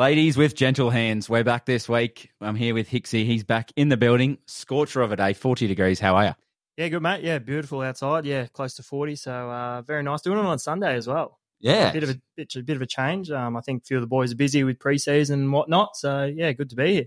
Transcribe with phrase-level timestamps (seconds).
[0.00, 2.30] Ladies with gentle hands, we're back this week.
[2.40, 3.26] I'm here with Hicksy.
[3.26, 4.38] He's back in the building.
[4.46, 6.00] Scorcher of a day, 40 degrees.
[6.00, 6.34] How are you?
[6.78, 7.22] Yeah, good mate.
[7.22, 8.24] Yeah, beautiful outside.
[8.24, 9.14] Yeah, close to forty.
[9.14, 10.22] So uh, very nice.
[10.22, 11.38] Doing it on Sunday as well.
[11.60, 11.90] Yeah.
[11.90, 13.30] A bit of a bit, a bit of a change.
[13.30, 15.94] Um, I think a few of the boys are busy with preseason and whatnot.
[15.96, 17.06] So yeah, good to be here.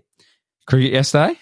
[0.67, 1.39] Cricket yesterday?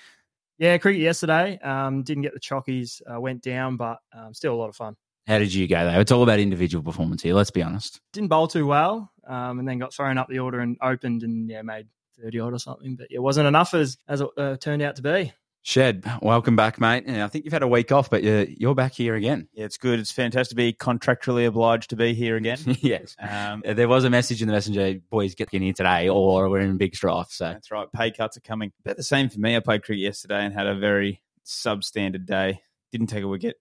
[0.57, 1.59] Yeah, cricket yesterday.
[1.59, 3.01] Um, didn't get the chockies.
[3.05, 4.95] Uh, went down, but um, still a lot of fun.
[5.27, 5.99] How did you go, though?
[5.99, 8.01] It's all about individual performance here, let's be honest.
[8.11, 11.49] Didn't bowl too well, um, and then got thrown up the order and opened and
[11.49, 11.87] yeah, made
[12.21, 12.95] thirty odd or something.
[12.95, 15.33] But it wasn't enough as as it uh, turned out to be.
[15.63, 17.03] Shed, welcome back, mate.
[17.05, 19.47] Yeah, I think you've had a week off, but you're, you're back here again.
[19.53, 19.99] Yeah, it's good.
[19.99, 22.57] It's fantastic to be contractually obliged to be here again.
[22.65, 23.15] yes.
[23.19, 26.61] Um, There was a message in the messenger, boys, get in here today, or we're
[26.61, 27.27] in big strife.
[27.29, 27.87] So that's right.
[27.93, 28.71] Pay cuts are coming.
[28.83, 29.55] About the same for me.
[29.55, 32.61] I played cricket yesterday and had a very substandard day.
[32.91, 33.57] Didn't take a wicket.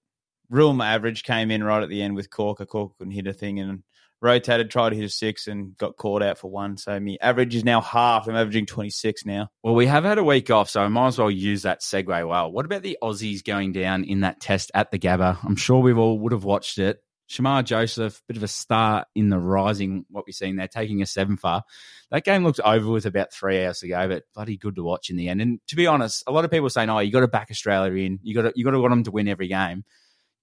[0.50, 2.66] My average came in right at the end with Corker.
[2.66, 3.83] Corker couldn't hit a thing and
[4.20, 6.77] rotated, tried to hit a six and got caught out for one.
[6.77, 8.28] So my average is now half.
[8.28, 9.48] I'm averaging 26 now.
[9.62, 12.28] Well, we have had a week off, so I might as well use that segue
[12.28, 12.50] well.
[12.50, 15.38] What about the Aussies going down in that test at the Gabba?
[15.44, 17.03] I'm sure we've all would have watched it.
[17.30, 21.06] Shamar Joseph, bit of a star in the rising, what we've seen there, taking a
[21.06, 21.62] seven far.
[22.10, 25.16] That game looked over with about three hours ago, but bloody good to watch in
[25.16, 25.41] the end.
[25.41, 28.05] And to be honest, a lot of people saying, "Oh, you got to back Australia
[28.05, 28.19] in.
[28.25, 29.84] You got to you got to want them to win every game."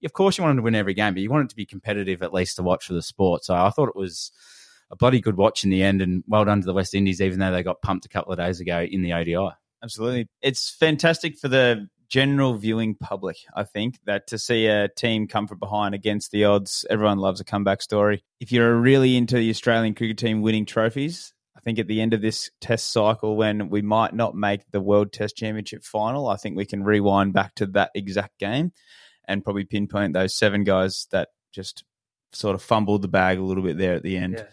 [0.04, 1.66] Of course, you want them to win every game, but you want it to be
[1.66, 3.44] competitive at least to watch for the sport.
[3.44, 4.32] So I thought it was
[4.90, 7.38] a bloody good watch in the end, and well done to the West Indies, even
[7.38, 9.54] though they got pumped a couple of days ago in the ODI.
[9.82, 10.28] Absolutely.
[10.42, 15.46] It's fantastic for the general viewing public, I think, that to see a team come
[15.46, 18.24] from behind against the odds, everyone loves a comeback story.
[18.40, 22.14] If you're really into the Australian cricket team winning trophies, I think at the end
[22.14, 26.36] of this test cycle, when we might not make the World Test Championship final, I
[26.36, 28.72] think we can rewind back to that exact game
[29.28, 31.84] and probably pinpoint those seven guys that just
[32.32, 34.44] sort of fumbled the bag a little bit there at the end.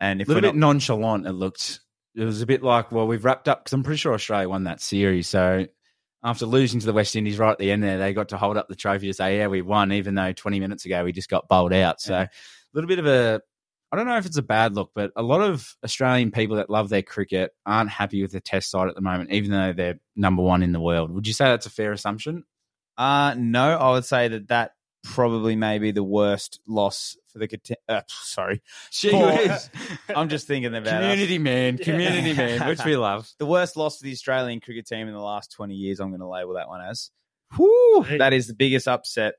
[0.00, 1.80] And A if little we're bit not, nonchalant, it looked.
[2.14, 4.64] It was a bit like, well, we've wrapped up because I'm pretty sure Australia won
[4.64, 5.26] that series.
[5.28, 5.66] So
[6.22, 8.56] after losing to the West Indies right at the end there, they got to hold
[8.56, 11.28] up the trophy to say, yeah, we won, even though 20 minutes ago we just
[11.30, 12.00] got bowled out.
[12.00, 12.22] So Yeah.
[12.24, 12.28] a
[12.74, 13.40] little bit of a.
[13.92, 16.68] I don't know if it's a bad look, but a lot of Australian people that
[16.68, 20.00] love their cricket aren't happy with the test side at the moment, even though they're
[20.16, 21.12] number one in the world.
[21.12, 22.42] Would you say that's a fair assumption?
[22.96, 24.72] Uh, no, I would say that that
[25.02, 28.62] probably may be the worst loss for the cont- uh, sorry.
[28.90, 29.70] She For- is.
[30.16, 31.00] I'm just thinking about us.
[31.00, 33.30] community man, community man, which we love.
[33.38, 36.00] The worst loss for the Australian cricket team in the last 20 years.
[36.00, 37.10] I'm going to label that one as.
[37.56, 38.06] Whew.
[38.18, 39.34] That is the biggest upset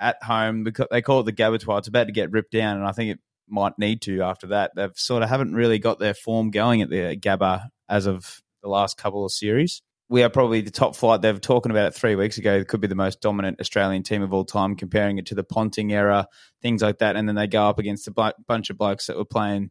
[0.00, 1.78] at home because they call it the Gabatoir.
[1.78, 4.72] It's about to get ripped down, and I think it might need to after that.
[4.76, 8.68] They've sort of haven't really got their form going at the Gabba as of the
[8.68, 9.82] last couple of series.
[10.08, 11.20] We are probably the top flight.
[11.20, 12.54] They were talking about it three weeks ago.
[12.54, 15.44] It could be the most dominant Australian team of all time, comparing it to the
[15.44, 16.26] Ponting era,
[16.62, 17.16] things like that.
[17.16, 19.70] And then they go up against a bu- bunch of blokes that were playing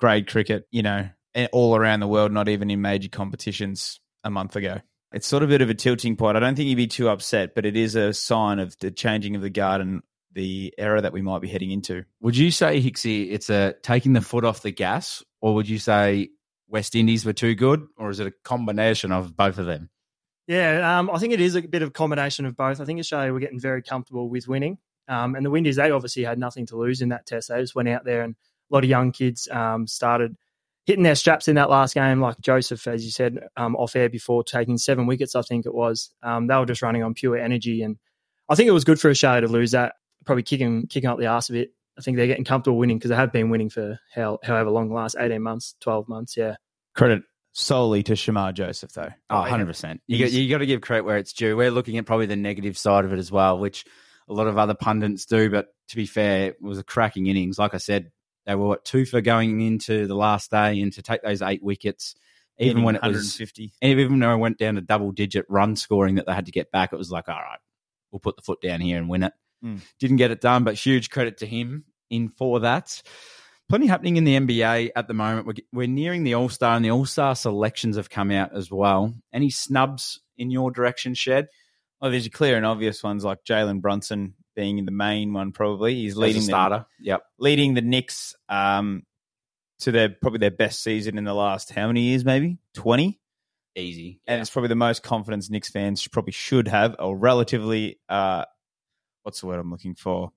[0.00, 1.08] grade cricket, you know,
[1.52, 4.80] all around the world, not even in major competitions a month ago.
[5.12, 6.36] It's sort of a bit of a tilting point.
[6.36, 9.36] I don't think you'd be too upset, but it is a sign of the changing
[9.36, 10.02] of the guard and
[10.32, 12.04] the era that we might be heading into.
[12.20, 15.78] Would you say, Hicksy, it's a taking the foot off the gas, or would you
[15.78, 16.30] say
[16.70, 19.90] West Indies were too good, or is it a combination of both of them?
[20.46, 22.80] Yeah, um, I think it is a bit of a combination of both.
[22.80, 24.78] I think Australia were getting very comfortable with winning.
[25.08, 27.48] Um, and the Windies, they obviously had nothing to lose in that test.
[27.48, 30.36] They just went out there and a lot of young kids um, started
[30.86, 34.08] hitting their straps in that last game, like Joseph, as you said, um, off air
[34.08, 36.10] before, taking seven wickets, I think it was.
[36.22, 37.82] Um, they were just running on pure energy.
[37.82, 37.98] And
[38.48, 39.94] I think it was good for Australia to lose that,
[40.24, 41.72] probably kicking, kicking up the arse a bit.
[41.98, 44.88] I think they're getting comfortable winning because they have been winning for how, however long,
[44.88, 46.36] the last 18 months, 12 months.
[46.36, 46.56] Yeah.
[46.94, 49.10] Credit solely to Shamar Joseph, though.
[49.28, 50.00] Oh, 100%.
[50.06, 51.56] You got, you got to give credit where it's due.
[51.56, 53.84] We're looking at probably the negative side of it as well, which
[54.28, 55.50] a lot of other pundits do.
[55.50, 57.58] But to be fair, it was a cracking innings.
[57.58, 58.10] Like I said,
[58.46, 61.62] they were what, two for going into the last day and to take those eight
[61.62, 62.14] wickets,
[62.58, 63.72] even when it was 150.
[63.82, 66.70] even though it went down to double digit run scoring that they had to get
[66.70, 67.58] back, it was like, all right,
[68.10, 69.32] we'll put the foot down here and win it.
[69.64, 69.80] Mm.
[69.98, 73.02] Didn't get it done, but huge credit to him in for that.
[73.68, 75.46] Plenty happening in the NBA at the moment.
[75.46, 78.70] We're, we're nearing the All Star, and the All Star selections have come out as
[78.70, 79.14] well.
[79.32, 81.48] Any snubs in your direction, Shed?
[82.00, 85.52] Well, there's clear and obvious ones like Jalen Brunson being the main one.
[85.52, 86.86] Probably he's leading the, starter.
[87.00, 87.22] Yep.
[87.38, 89.04] leading the Knicks um,
[89.80, 92.24] to their probably their best season in the last how many years?
[92.24, 93.20] Maybe twenty.
[93.76, 94.20] Easy.
[94.26, 98.44] and it's probably the most confidence Knicks fans probably should have, or relatively, uh,
[99.22, 100.32] what's the word I'm looking for?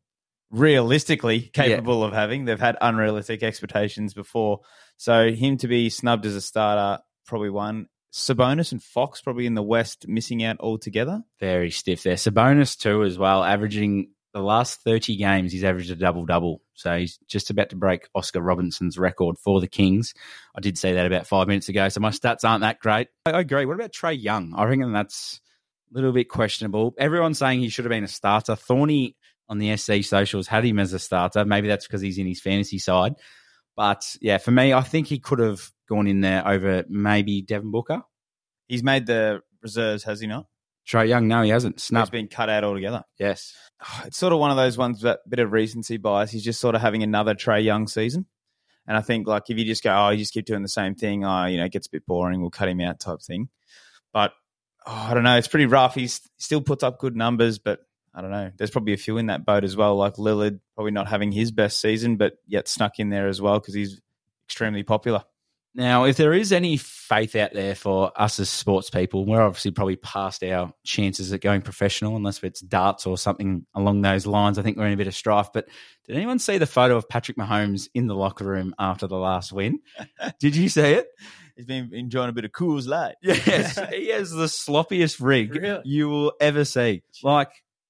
[0.53, 2.45] Realistically capable of having.
[2.45, 4.61] They've had unrealistic expectations before,
[4.97, 7.87] so him to be snubbed as a starter, probably one.
[8.13, 11.23] Sabonis and Fox probably in the West missing out altogether.
[11.39, 12.15] Very stiff there.
[12.15, 16.61] Sabonis too as well, averaging the last 30 games, he's averaged a double double.
[16.73, 20.13] So he's just about to break Oscar Robinson's record for the Kings.
[20.55, 21.87] I did say that about five minutes ago.
[21.89, 23.07] So my stats aren't that great.
[23.25, 23.65] I, I agree.
[23.65, 24.53] What about Trae Young?
[24.55, 25.39] I reckon that's
[25.91, 26.95] a little bit questionable.
[26.97, 28.55] Everyone's saying he should have been a starter.
[28.55, 29.15] Thorny
[29.53, 31.45] on the SC socials had him as a starter.
[31.45, 33.13] Maybe that's because he's in his fantasy side.
[33.75, 37.71] But yeah, for me, I think he could have gone in there over maybe Devin
[37.71, 38.01] Booker.
[38.67, 40.47] He's made the reserves, has he not?
[40.87, 41.75] Trae Young, no, he hasn't.
[41.75, 42.11] He's Snubbed.
[42.11, 43.03] been cut out altogether.
[43.17, 43.55] Yes.
[44.05, 46.31] It's sort of one of those ones that bit of recency bias.
[46.31, 48.25] He's just sort of having another Trae Young season.
[48.87, 50.95] And I think like if you just go, oh, you just keep doing the same
[50.95, 53.49] thing, oh, you know, it gets a bit boring, we'll cut him out type thing.
[54.13, 54.33] But
[54.87, 55.95] oh, I don't know, it's pretty rough.
[55.95, 57.79] He's, he still puts up good numbers, but
[58.13, 58.51] I don't know.
[58.57, 61.51] There's probably a few in that boat as well, like Lillard probably not having his
[61.51, 63.99] best season, but yet snuck in there as well because he's
[64.47, 65.23] extremely popular.
[65.75, 69.71] Now, if there is any faith out there for us as sports people, we're obviously
[69.71, 74.59] probably past our chances at going professional, unless it's darts or something along those lines.
[74.59, 75.49] I think we're in a bit of strife.
[75.51, 75.67] But
[76.05, 79.51] did anyone see the photo of Patrick Mahomes in the locker room after the last
[79.51, 79.79] win?
[80.39, 81.07] did you see it?
[81.55, 83.15] He's been enjoying a bit of Coors Light.
[83.23, 85.81] Yes, he has the sloppiest rig Really?
[85.85, 87.01] you will ever see.
[87.23, 87.49] Like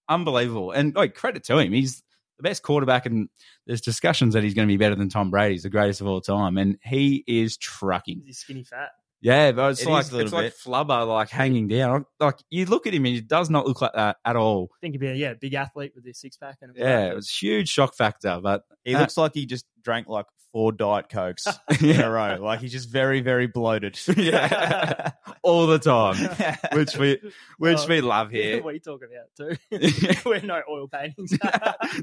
[0.09, 0.71] unbelievable.
[0.71, 2.03] And like credit to him, he's
[2.37, 3.29] the best quarterback, and
[3.67, 5.53] there's discussions that he's going to be better than Tom Brady.
[5.55, 8.21] He's the greatest of all time, and he is trucking.
[8.25, 8.89] He's skinny fat.
[9.21, 12.05] Yeah, but it's It like is a little it's like flubber, like hanging down.
[12.19, 14.69] Like you look at him, and he does not look like that at all.
[14.81, 17.95] Think about yeah, big athlete with his six pack and Yeah, it was huge shock
[17.95, 21.47] factor, but He Uh, looks like he just drank like four Diet Cokes
[21.81, 22.37] in a row.
[22.39, 23.99] Like he's just very, very bloated.
[24.17, 25.11] yeah,
[25.43, 26.15] all the time,
[26.77, 27.19] which we
[27.57, 28.61] which Well, we love here.
[28.63, 30.19] we talk about too.
[30.25, 31.31] We're no oil paintings.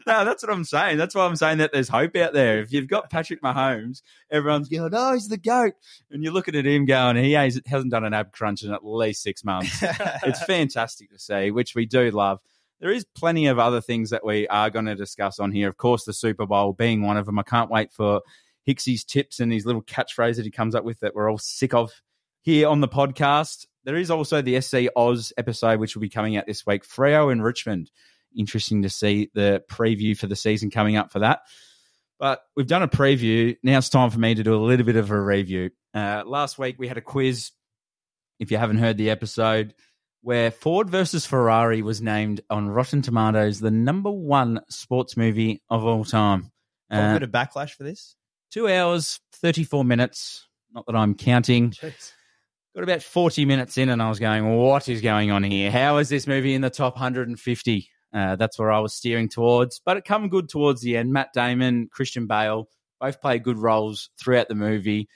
[0.06, 0.98] no, that's what I'm saying.
[0.98, 2.60] That's why I'm saying that there's hope out there.
[2.60, 5.74] If you've got Patrick Mahomes, everyone's going, "Oh, he's the goat,"
[6.10, 9.22] and you're looking at him going, "He hasn't done an ab crunch in at least
[9.22, 12.40] six months." it's fantastic to see, which we do love.
[12.80, 15.68] There is plenty of other things that we are going to discuss on here.
[15.68, 17.38] Of course, the Super Bowl being one of them.
[17.38, 18.22] I can't wait for
[18.66, 21.74] Hicksy's tips and his little catchphrase that he comes up with that we're all sick
[21.74, 21.92] of
[22.42, 23.66] here on the podcast.
[23.84, 26.86] There is also the SC Oz episode, which will be coming out this week.
[26.86, 27.90] Freo in Richmond.
[28.36, 31.40] Interesting to see the preview for the season coming up for that.
[32.18, 33.56] But we've done a preview.
[33.62, 35.70] Now it's time for me to do a little bit of a review.
[35.94, 37.50] Uh, last week we had a quiz.
[38.38, 39.74] If you haven't heard the episode,
[40.22, 45.84] where Ford versus Ferrari was named on Rotten Tomatoes the number one sports movie of
[45.84, 46.50] all time.
[46.90, 48.16] Got a Uh, bit of backlash for this.
[48.50, 50.46] two hours, 34 minutes.
[50.72, 51.70] Not that I'm counting.
[51.72, 52.12] Jeez.
[52.74, 55.70] Got about 40 minutes in, and I was going, What is going on here?
[55.72, 57.88] How is this movie in the top 150?
[58.12, 59.80] Uh, that's where I was steering towards.
[59.84, 61.12] But it come good towards the end.
[61.12, 62.68] Matt Damon, Christian Bale,
[63.00, 65.08] both play good roles throughout the movie.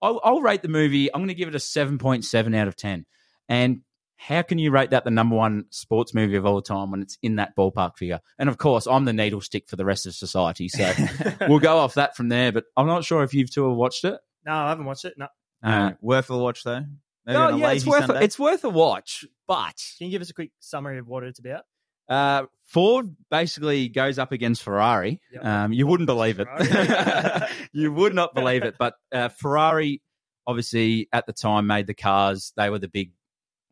[0.00, 3.06] I'll, I'll rate the movie, I'm going to give it a 7.7 out of 10.
[3.48, 3.80] And
[4.16, 7.18] how can you rate that the number one sports movie of all time when it's
[7.22, 8.20] in that ballpark figure?
[8.38, 10.68] And of course, I'm the needle stick for the rest of society.
[10.68, 10.92] So
[11.48, 12.52] we'll go off that from there.
[12.52, 14.18] But I'm not sure if you've two have watched it.
[14.44, 15.14] No, I haven't watched it.
[15.16, 15.28] No.
[15.62, 16.84] Uh, worth a watch though.
[17.26, 19.24] Maybe no, yeah, it's worth a, it's worth a watch.
[19.46, 21.64] But Can you give us a quick summary of what it's about?
[22.08, 25.20] uh, Ford basically goes up against Ferrari.
[25.32, 25.44] Yep.
[25.44, 26.48] Um, you wouldn't believe it.
[27.72, 28.76] You would not believe it.
[28.78, 30.00] But uh, Ferrari,
[30.46, 32.52] obviously, at the time made the cars.
[32.56, 33.10] They were the big.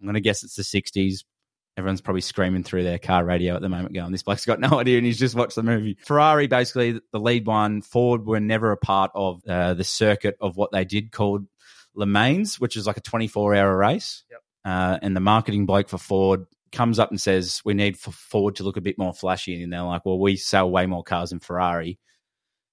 [0.02, 1.24] I'm going to guess it's the 60s.
[1.76, 4.68] Everyone's probably screaming through their car radio at the moment, going, "This bloke's got no
[4.80, 5.96] idea," and he's just watched the movie.
[6.04, 7.80] Ferrari, basically, the lead one.
[7.80, 11.46] Ford were never a part of uh, the circuit of what they did called
[11.94, 14.24] Le Mans, which is like a 24 hour race.
[14.30, 14.40] Yep.
[14.64, 18.56] Uh, and the marketing bloke for Ford comes up and says, "We need for Ford
[18.56, 21.30] to look a bit more flashy." And they're like, "Well, we sell way more cars
[21.30, 21.98] than Ferrari."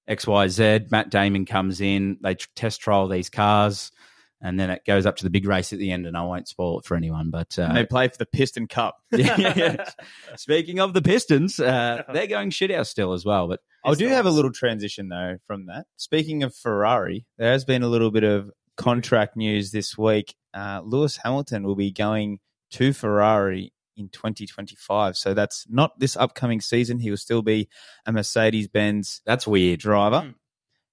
[0.09, 0.79] X, Y, Z.
[0.91, 2.17] Matt Damon comes in.
[2.21, 3.91] They test trial these cars,
[4.41, 6.05] and then it goes up to the big race at the end.
[6.05, 8.97] And I won't spoil it for anyone, but uh, they play for the Piston Cup.
[10.37, 13.47] Speaking of the Pistons, uh, they're going shit out still as well.
[13.47, 15.85] But I do have a little transition though from that.
[15.97, 20.35] Speaking of Ferrari, there has been a little bit of contract news this week.
[20.53, 22.39] Uh, Lewis Hamilton will be going
[22.71, 25.17] to Ferrari in 2025.
[25.17, 26.99] So that's not this upcoming season.
[26.99, 27.67] He will still be
[28.05, 29.81] a Mercedes Benz that's weird.
[29.81, 30.21] driver.
[30.21, 30.29] Hmm.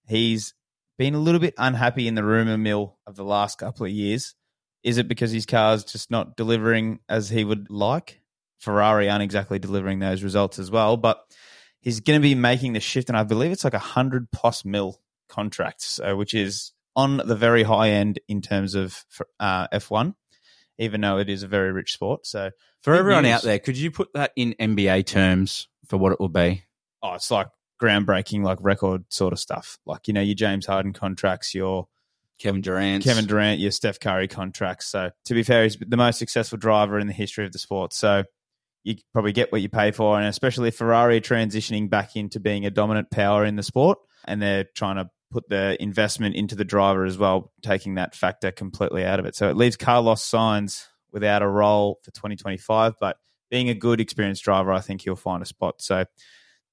[0.08, 0.54] He's
[0.98, 4.34] been a little bit unhappy in the rumor mill of the last couple of years.
[4.82, 8.20] Is it because his car's just not delivering as he would like?
[8.58, 11.20] Ferrari aren't exactly delivering those results as well, but
[11.80, 14.64] he's going to be making the shift, and I believe it's like a hundred plus
[14.64, 19.04] mil contract, so which is on the very high end in terms of
[19.38, 20.14] uh, F1,
[20.78, 22.26] even though it is a very rich sport.
[22.26, 22.50] So
[22.82, 26.28] For everyone out there, could you put that in NBA terms for what it will
[26.28, 26.62] be?
[27.02, 27.48] oh, it's like
[27.80, 29.78] groundbreaking, like record sort of stuff.
[29.87, 31.88] Like you know your James Harden contracts, your
[32.38, 33.04] Kevin Durant.
[33.04, 34.87] Kevin Durant, your Steph Curry contracts.
[34.87, 37.92] So to be fair, he's the most successful driver in the history of the sport.
[37.92, 38.25] So
[38.85, 42.71] you probably get what you pay for, and especially Ferrari transitioning back into being a
[42.71, 47.04] dominant power in the sport, and they're trying to put the investment into the driver
[47.04, 49.35] as well, taking that factor completely out of it.
[49.35, 53.16] So it leaves Carlos Sainz without a role for 2025, but
[53.50, 55.83] being a good experienced driver, I think he'll find a spot.
[55.83, 56.04] So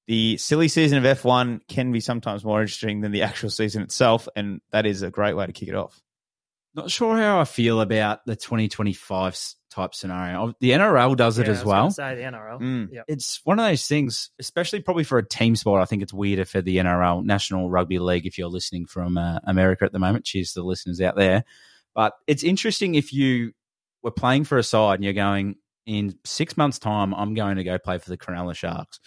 [0.08, 4.28] the silly season of F1 can be sometimes more interesting than the actual season itself,
[4.36, 6.02] and that is a great way to kick it off.
[6.76, 9.38] Not sure how I feel about the 2025
[9.70, 10.54] type scenario.
[10.60, 11.92] The NRL does it Yeah, I as was well.
[11.92, 12.60] Say the NRL.
[12.60, 12.90] Mm.
[12.92, 13.02] Yeah.
[13.08, 15.82] It's one of those things, especially probably for a team sport.
[15.82, 19.40] I think it's weirder for the NRL, National Rugby League, if you're listening from uh,
[19.44, 20.26] America at the moment.
[20.26, 21.44] Cheers to the listeners out there.
[21.94, 23.52] But it's interesting if you
[24.02, 25.56] were playing for a side and you're going,
[25.86, 29.00] in six months' time, I'm going to go play for the Cronulla Sharks.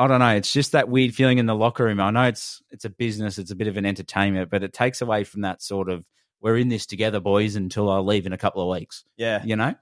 [0.00, 0.34] I don't know.
[0.34, 2.00] It's just that weird feeling in the locker room.
[2.00, 5.02] I know it's it's a business, it's a bit of an entertainment, but it takes
[5.02, 6.06] away from that sort of
[6.40, 9.04] we're in this together, boys, until I leave in a couple of weeks.
[9.18, 9.74] Yeah, You know?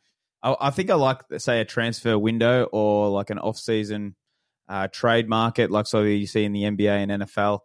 [0.43, 4.17] I, I think I like say a transfer window or like an off-season
[4.69, 7.61] uh, trade market, like so you see in the NBA and NFL.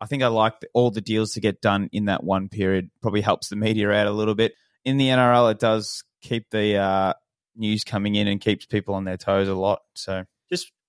[0.00, 2.88] I think I like the, all the deals to get done in that one period.
[3.02, 4.54] Probably helps the media out a little bit.
[4.84, 7.14] In the NRL, it does keep the uh,
[7.56, 9.80] news coming in and keeps people on their toes a lot.
[9.94, 10.24] So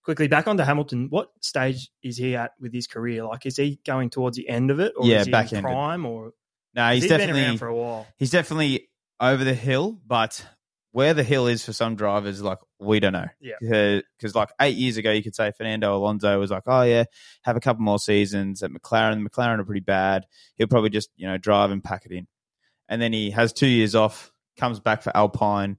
[0.08, 1.08] quickly back onto Hamilton.
[1.10, 3.26] What stage is he at with his career?
[3.26, 5.58] Like, is he going towards the end of it, or Yeah, is he back in
[5.58, 5.70] ended.
[5.70, 6.32] prime, or
[6.74, 8.08] no, he's he's been definitely around for a while?
[8.16, 8.88] he's definitely
[9.20, 10.48] over the hill, but
[10.94, 13.28] where the hill is for some drivers, like we don't know.
[13.42, 14.00] Yeah.
[14.18, 17.04] Because like eight years ago, you could say Fernando Alonso was like, oh yeah,
[17.44, 19.28] have a couple more seasons at McLaren.
[19.28, 20.26] McLaren are pretty bad.
[20.56, 22.28] He'll probably just you know drive and pack it in,
[22.88, 25.76] and then he has two years off, comes back for Alpine,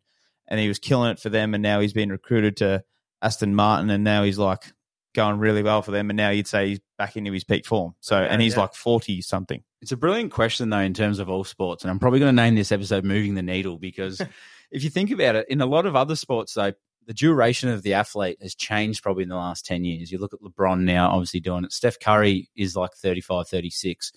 [0.46, 2.84] and he was killing it for them, and now he's been recruited to
[3.22, 4.72] Aston Martin, and now he's like
[5.14, 7.94] going really well for them, and now you'd say he's back into his peak form.
[8.00, 8.62] So, and he's yeah.
[8.62, 9.62] like forty something.
[9.80, 11.84] It's a brilliant question, though, in terms of all sports.
[11.84, 14.20] And I'm probably going to name this episode Moving the Needle because
[14.70, 16.72] if you think about it, in a lot of other sports, though,
[17.06, 20.12] the duration of the athlete has changed probably in the last 10 years.
[20.12, 21.72] You look at LeBron now, obviously doing it.
[21.72, 24.12] Steph Curry is like 35, 36.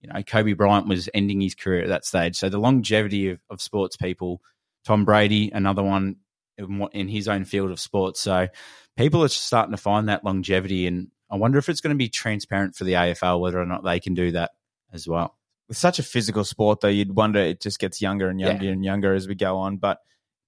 [0.00, 2.36] You know, Kobe Bryant was ending his career at that stage.
[2.36, 4.42] So the longevity of, of sports people,
[4.84, 6.16] Tom Brady, another one
[6.58, 8.20] in, in his own field of sports.
[8.20, 8.48] So
[8.96, 10.86] people are starting to find that longevity.
[10.86, 13.84] And I wonder if it's going to be transparent for the AFL whether or not
[13.84, 14.52] they can do that
[14.92, 15.36] as well.
[15.68, 18.70] with such a physical sport, though, you'd wonder it just gets younger and younger Yeah.
[18.72, 19.78] and younger as we go on.
[19.78, 19.98] But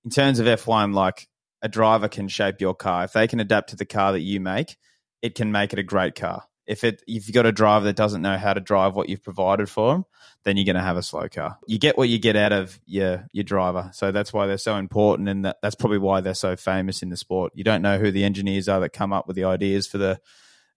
[0.04, 1.28] in terms of F1, like
[1.60, 3.02] a driver can shape your car.
[3.04, 4.76] If they can adapt to the car that you make,
[5.20, 6.44] it can make it a great car.
[6.68, 9.25] If it if you've got a driver that doesn't know how to drive what you've
[9.25, 10.04] provided for them,
[10.44, 11.58] then you're going to have a slow car.
[11.66, 14.76] You get what you get out of your your driver, so that's why they're so
[14.76, 17.52] important, and that, that's probably why they're so famous in the sport.
[17.54, 20.20] You don't know who the engineers are that come up with the ideas for the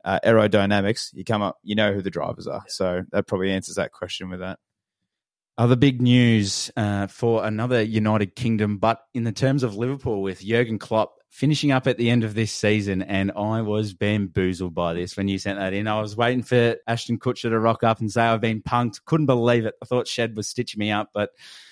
[0.06, 1.10] uh, aerodynamics.
[1.14, 2.64] You come up, you know who the drivers are.
[2.68, 4.60] So that probably answers that question with that.
[5.58, 10.42] Other big news uh, for another United Kingdom, but in the terms of Liverpool with
[10.42, 14.94] Jurgen Klopp finishing up at the end of this season, and I was bamboozled by
[14.94, 15.88] this when you sent that in.
[15.88, 19.04] I was waiting for Ashton Kutcher to rock up and say I've been punked.
[19.06, 19.74] Couldn't believe it.
[19.82, 21.32] I thought Shed was stitching me up, but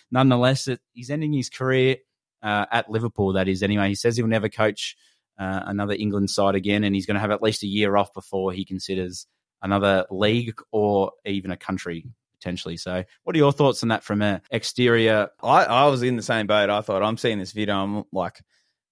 [0.09, 1.97] nonetheless, it, he's ending his career
[2.41, 3.33] uh, at Liverpool.
[3.33, 3.89] That is, anyway.
[3.89, 4.95] He says he'll never coach
[5.37, 8.13] uh, another England side again, and he's going to have at least a year off
[8.13, 9.27] before he considers
[9.61, 12.05] another league or even a country
[12.39, 12.77] potentially.
[12.77, 15.29] So, what are your thoughts on that from an exterior?
[15.43, 16.69] I, I was in the same boat.
[16.69, 17.75] I thought I'm seeing this video.
[17.75, 18.39] I'm like,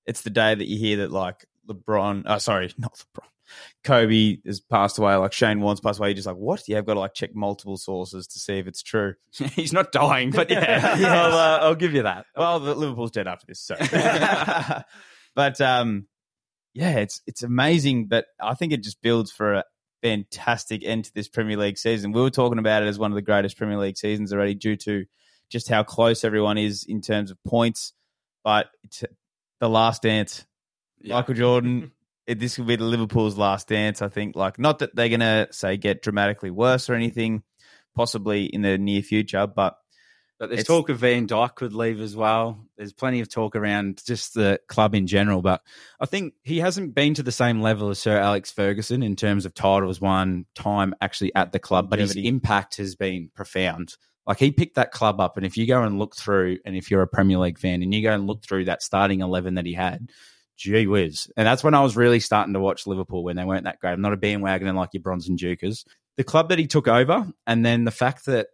[0.08, 2.24] it's the day that you hear that like LeBron.
[2.26, 3.28] Oh, sorry, not LeBron.
[3.84, 5.16] Kobe has passed away.
[5.16, 6.10] Like Shane Warne's passed away.
[6.10, 6.68] You're just like, what?
[6.68, 9.14] Yeah, I've got to like check multiple sources to see if it's true.
[9.32, 10.96] he's not dying, but yeah.
[10.98, 12.26] I'll, uh, I'll give you that.
[12.36, 13.62] Well, the Liverpool's dead after this.
[13.62, 13.76] So,
[15.36, 16.08] but um,
[16.74, 18.08] yeah, it's it's amazing.
[18.08, 19.64] But I think it just builds for a
[20.04, 22.12] fantastic end to this Premier League season.
[22.12, 24.76] We were talking about it as one of the greatest Premier League seasons already, due
[24.78, 25.06] to
[25.50, 27.94] just how close everyone is in terms of points.
[28.44, 29.04] But it's
[29.60, 30.46] the last dance,
[31.02, 31.16] Yeah.
[31.16, 31.92] Michael Jordan.
[32.28, 34.02] It, this will be the Liverpool's last dance.
[34.02, 34.36] I think.
[34.36, 37.42] Like, not that they're gonna say get dramatically worse or anything,
[37.96, 39.78] possibly in the near future, but
[40.38, 42.60] But there's talk of Van Dijk could leave as well.
[42.76, 45.42] There's plenty of talk around just the club in general.
[45.42, 45.62] But
[46.02, 49.46] I think he hasn't been to the same level as Sir Alex Ferguson in terms
[49.46, 51.90] of titles won, time actually at the club.
[51.90, 53.96] But his impact has been profound.
[54.28, 56.92] Like he picked that club up, and if you go and look through, and if
[56.92, 59.66] you're a Premier League fan, and you go and look through that starting eleven that
[59.66, 60.10] he had,
[60.58, 61.32] gee whiz!
[61.38, 63.94] And that's when I was really starting to watch Liverpool when they weren't that great.
[63.94, 65.86] I'm not a bandwagoner like your Bronze and Jukers.
[66.18, 68.48] The club that he took over, and then the fact that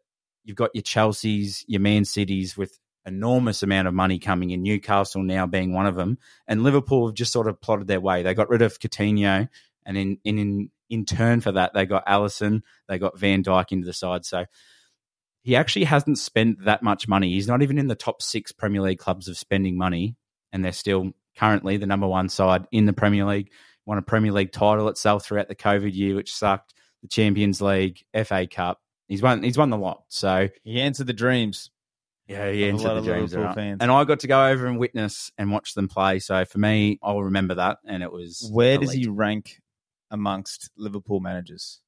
[0.44, 5.24] you've got your Chelseas, your Man Cities with enormous amount of money coming in, Newcastle
[5.24, 8.22] now being one of them, and Liverpool have just sort of plotted their way.
[8.22, 9.50] They got rid of Coutinho,
[9.88, 13.72] and in in in, in turn for that, they got Alisson, they got Van Dijk
[13.72, 14.24] into the side.
[14.24, 14.46] So
[15.44, 17.34] he actually hasn't spent that much money.
[17.34, 20.16] He's not even in the top six Premier League clubs of spending money,
[20.52, 23.52] and they're still currently the number one side in the Premier League.
[23.86, 26.74] Won a Premier League title itself throughout the COVID year, which sucked.
[27.02, 28.80] The Champions League, FA Cup.
[29.10, 29.44] He's won.
[29.44, 30.04] He's won the lot.
[30.08, 31.70] So He answered the dreams.
[32.30, 33.36] yeah, he Of a entered lot the dreams.
[33.36, 33.58] Right?
[33.82, 36.20] And I got to go over and witness and watch them play.
[36.20, 37.80] So for me, I'll remember that.
[37.86, 39.60] And it was Where does he rank
[40.10, 41.82] amongst Liverpool managers?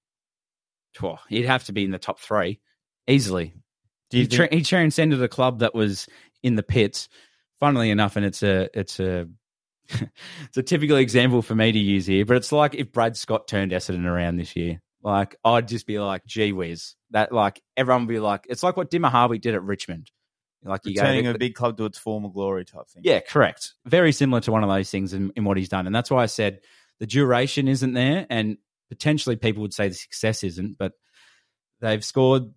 [1.29, 2.59] He'd have to be in the top three
[3.07, 3.53] easily.
[4.09, 6.07] Do you he, tra- he transcended a club that was
[6.43, 7.09] in the pits.
[7.59, 9.27] Funnily enough, and it's a it's a
[9.89, 13.47] it's a typical example for me to use here, but it's like if Brad Scott
[13.47, 14.81] turned Essendon around this year.
[15.01, 16.95] Like I'd just be like, gee whiz.
[17.11, 20.09] That like everyone would be like, it's like what Dimma Hardwick did at Richmond.
[20.63, 23.03] Like you returning go, a big club to its former glory type thing?
[23.05, 23.75] yeah, correct.
[23.85, 25.85] Very similar to one of those things in, in what he's done.
[25.85, 26.61] And that's why I said
[26.99, 28.25] the duration isn't there.
[28.31, 28.57] And
[28.89, 30.93] potentially people would say the success isn't, but
[31.85, 32.51] they've scored,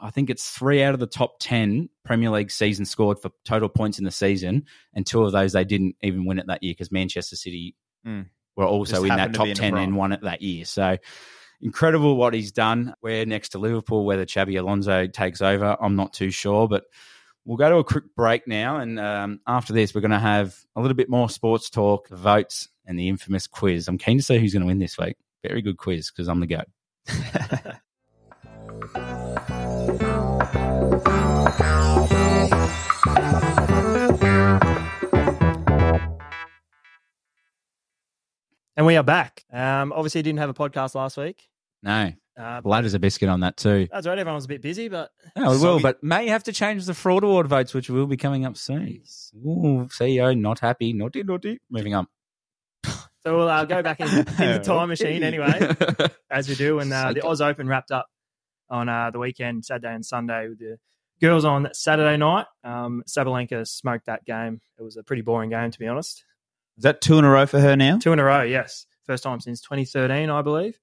[0.00, 3.68] I think it's three out of the top 10 Premier League season scored for total
[3.68, 4.64] points in the season.
[4.94, 7.74] And two of those they didn't even win it that year because Manchester City
[8.06, 8.26] Mm.
[8.56, 10.64] were also Just in that top be in the 10 and won it that year.
[10.66, 10.98] So
[11.62, 12.94] incredible what he's done.
[13.00, 16.84] We're next to Liverpool, whether Xabi Alonso takes over, I'm not too sure, but
[17.46, 20.56] We'll go to a quick break now, and um, after this, we're going to have
[20.76, 23.86] a little bit more sports talk, votes, and the infamous quiz.
[23.86, 25.18] I'm keen to see who's going to win this week.
[25.42, 26.64] Very good quiz because I'm the goat.
[38.76, 39.44] And we are back.
[39.52, 41.48] Um, obviously, didn't have a podcast last week.
[41.82, 43.86] No, Uh, ladders a biscuit on that too.
[43.92, 44.18] that's right.
[44.18, 46.94] Everyone was a bit busy, but No, we will, but may have to change the
[46.94, 49.02] fraud award votes, which will be coming up soon.
[49.36, 51.60] Ooh, CEO not happy, naughty, naughty.
[51.70, 52.08] Moving on.
[52.84, 55.74] so we'll uh, go back in, in the time machine anyway,
[56.30, 56.80] as we do.
[56.80, 57.28] And uh, the Psycho.
[57.28, 58.06] Oz Open wrapped up
[58.74, 60.78] on uh, the weekend, Saturday and Sunday, with the
[61.20, 62.46] girls on Saturday night.
[62.64, 64.60] Um, Sabalenka smoked that game.
[64.78, 66.24] It was a pretty boring game, to be honest.
[66.76, 67.98] Is that two in a row for her now?
[67.98, 68.86] Two in a row, yes.
[69.06, 70.78] First time since 2013, I believe.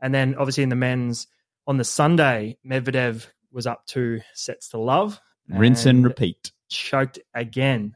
[0.00, 1.26] And then obviously in the men's
[1.66, 5.20] on the Sunday, Medvedev was up two sets to love.
[5.48, 6.50] Rinse and repeat.
[6.70, 7.94] Choked again.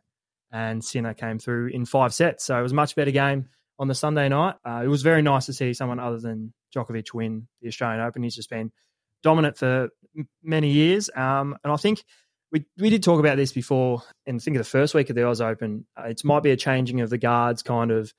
[0.53, 2.45] And Sinner came through in five sets.
[2.45, 4.57] So it was a much better game on the Sunday night.
[4.65, 8.23] Uh, it was very nice to see someone other than Djokovic win the Australian Open.
[8.23, 8.73] He's just been
[9.23, 9.91] dominant for
[10.43, 11.11] many years.
[11.15, 12.03] Um, and I think
[12.51, 15.27] we, we did talk about this before, and think of the first week of the
[15.27, 15.87] Oz Open.
[15.99, 18.13] Uh, it might be a changing of the guards kind of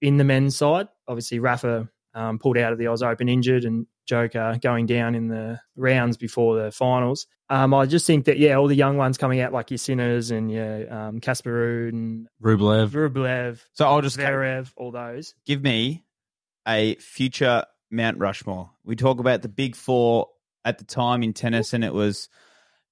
[0.00, 0.88] in the men's side.
[1.08, 5.28] Obviously, Rafa um, pulled out of the Oz Open injured, and Joker going down in
[5.28, 7.26] the rounds before the finals.
[7.50, 10.30] Um, I just think that yeah, all the young ones coming out like your Sinners
[10.30, 12.90] and your um, Casper Ruud and Rublev.
[12.90, 15.34] Rublev, So I'll just Zverev, all those.
[15.46, 16.04] give me
[16.66, 18.70] a future Mount Rushmore.
[18.84, 20.28] We talk about the big four
[20.64, 22.28] at the time in tennis, and it was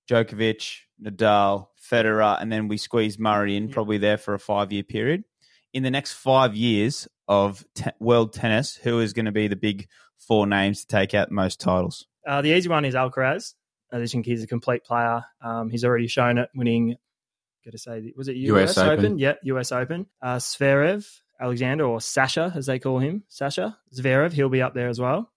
[0.09, 3.75] Djokovic, Nadal, Federer, and then we squeezed Murray in, Yeah.
[3.75, 5.25] probably there for a five year period.
[5.73, 9.57] In the next five years of te- world tennis, who is going to be the
[9.57, 9.87] big
[10.19, 12.07] four names to take out most titles?
[12.27, 13.55] Uh, the easy one is Alcaraz.
[13.93, 15.25] I just think he's a complete player.
[15.43, 16.97] Um, he's already shown it, winning.
[17.65, 19.19] Got to say, was it US, US Open.
[19.19, 20.07] Yeah, US Open.
[20.21, 21.07] Uh, Zverev,
[21.41, 24.33] Alexander, or Sasha, as they call him, Sasha Zverev.
[24.33, 25.31] He'll be up there as well.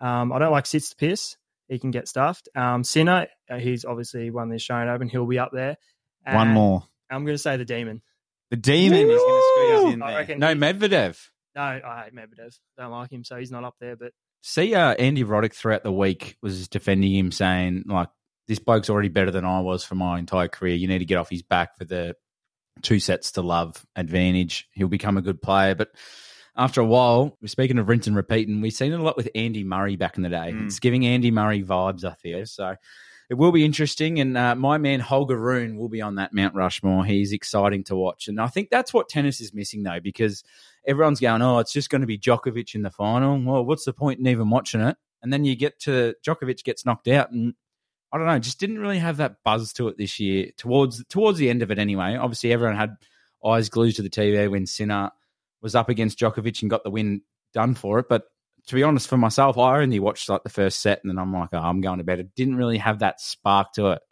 [0.00, 1.36] Um, I don't like Tsitsipas.
[1.68, 2.48] He can get stuffed.
[2.54, 5.08] Um, Sinner, uh, he's obviously won the Australian Open.
[5.08, 5.76] He'll be up there.
[6.24, 6.84] One more.
[7.10, 8.02] I'm going to say the Demon.
[8.50, 10.18] The Demon is going to squeeze in I there.
[10.20, 11.18] reckon- No, Medvedev.
[11.54, 12.56] No, I hate Medvedev.
[12.76, 13.96] Don't like him, so he's not up there.
[13.96, 18.08] But See, uh, Andy Roddick throughout the week was defending him, saying like,
[18.46, 20.74] "This bloke's already better than I was for my entire career.
[20.76, 22.14] You need to get off his back for the
[22.82, 24.68] two sets to love advantage.
[24.72, 25.88] He'll become a good player." But
[26.56, 29.16] after a while, we're speaking of rinse and repeat, and we've seen it a lot
[29.16, 30.52] with Andy Murray back in the day.
[30.52, 30.66] Mm.
[30.66, 32.46] It's giving Andy Murray vibes, I feel.
[32.46, 32.74] So
[33.28, 34.20] it will be interesting.
[34.20, 37.04] And uh, my man Holger Rune will be on that Mount Rushmore.
[37.04, 40.44] He's exciting to watch, and I think that's what tennis is missing though, because
[40.86, 43.92] everyone's going, "Oh, it's just going to be Djokovic in the final." Well, what's the
[43.92, 44.96] point in even watching it?
[45.22, 47.54] And then you get to Djokovic gets knocked out, and
[48.12, 50.50] I don't know, just didn't really have that buzz to it this year.
[50.56, 52.16] Towards towards the end of it, anyway.
[52.16, 52.96] Obviously, everyone had
[53.44, 55.10] eyes glued to the TV when Sinner
[55.66, 58.06] was up against Djokovic and got the win done for it.
[58.08, 58.22] But
[58.68, 61.32] to be honest, for myself, I only watched like the first set, and then I'm
[61.32, 62.20] like, oh, I'm going to bed.
[62.20, 64.02] It didn't really have that spark to it.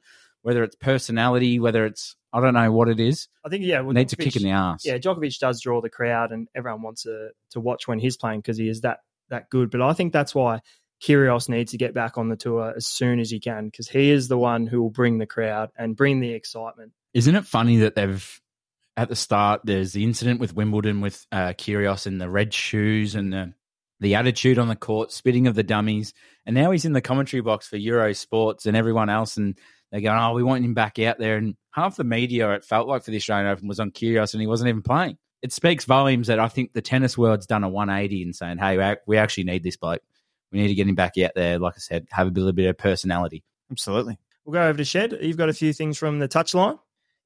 [0.42, 3.28] Whether it's personality, whether it's I don't know what it is.
[3.44, 4.84] I think yeah, well, It needs a kick in the ass.
[4.84, 8.40] Yeah, Djokovic does draw the crowd, and everyone wants to to watch when he's playing
[8.40, 8.98] because he is that
[9.30, 9.70] that good.
[9.70, 10.60] But I think that's why
[11.00, 14.10] Kyrgios needs to get back on the tour as soon as he can because he
[14.10, 16.92] is the one who will bring the crowd and bring the excitement.
[17.12, 18.40] Isn't it funny that they've
[18.96, 23.14] at the start there's the incident with Wimbledon with uh, Kyrgios and the red shoes
[23.14, 23.54] and the
[24.00, 26.12] the attitude on the court, spitting of the dummies,
[26.44, 29.58] and now he's in the commentary box for Euro Sports and everyone else, and
[29.90, 32.88] they're going, "Oh, we want him back out there." And half the media, it felt
[32.88, 35.16] like for the Australian Open, was on Kyrgios, and he wasn't even playing.
[35.42, 38.96] it speaks volumes that I think the tennis world's done a 180 and saying, hey,
[39.06, 40.00] we actually need this bloke.
[40.50, 41.58] We need to get him back out there.
[41.58, 43.44] Like I said, have a little bit of personality.
[43.70, 44.18] Absolutely.
[44.44, 45.18] We'll go over to Shed.
[45.20, 46.78] You've got a few things from the touchline.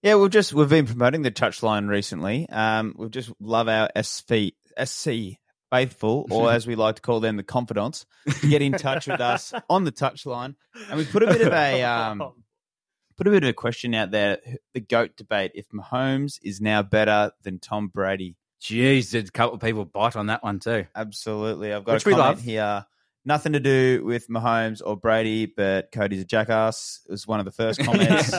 [0.03, 2.49] Yeah, we've just we've been promoting the touchline recently.
[2.49, 4.53] Um, we just love our SV
[4.85, 5.39] SC
[5.71, 8.07] faithful, or as we like to call them, the confidants,
[8.41, 10.55] to get in touch with us on the touchline,
[10.89, 12.23] and we put a bit of a um,
[13.17, 14.39] put a bit of a question out there:
[14.73, 15.53] the goat debate.
[15.55, 20.15] If Mahomes is now better than Tom Brady, Jeez, did a couple of people bite
[20.15, 20.87] on that one too.
[20.95, 21.73] absolutely.
[21.73, 22.45] I've got Which a we comment love.
[22.45, 22.87] here.
[23.25, 27.01] Nothing to do with Mahomes or Brady, but Cody's a jackass.
[27.07, 28.33] It was one of the first comments.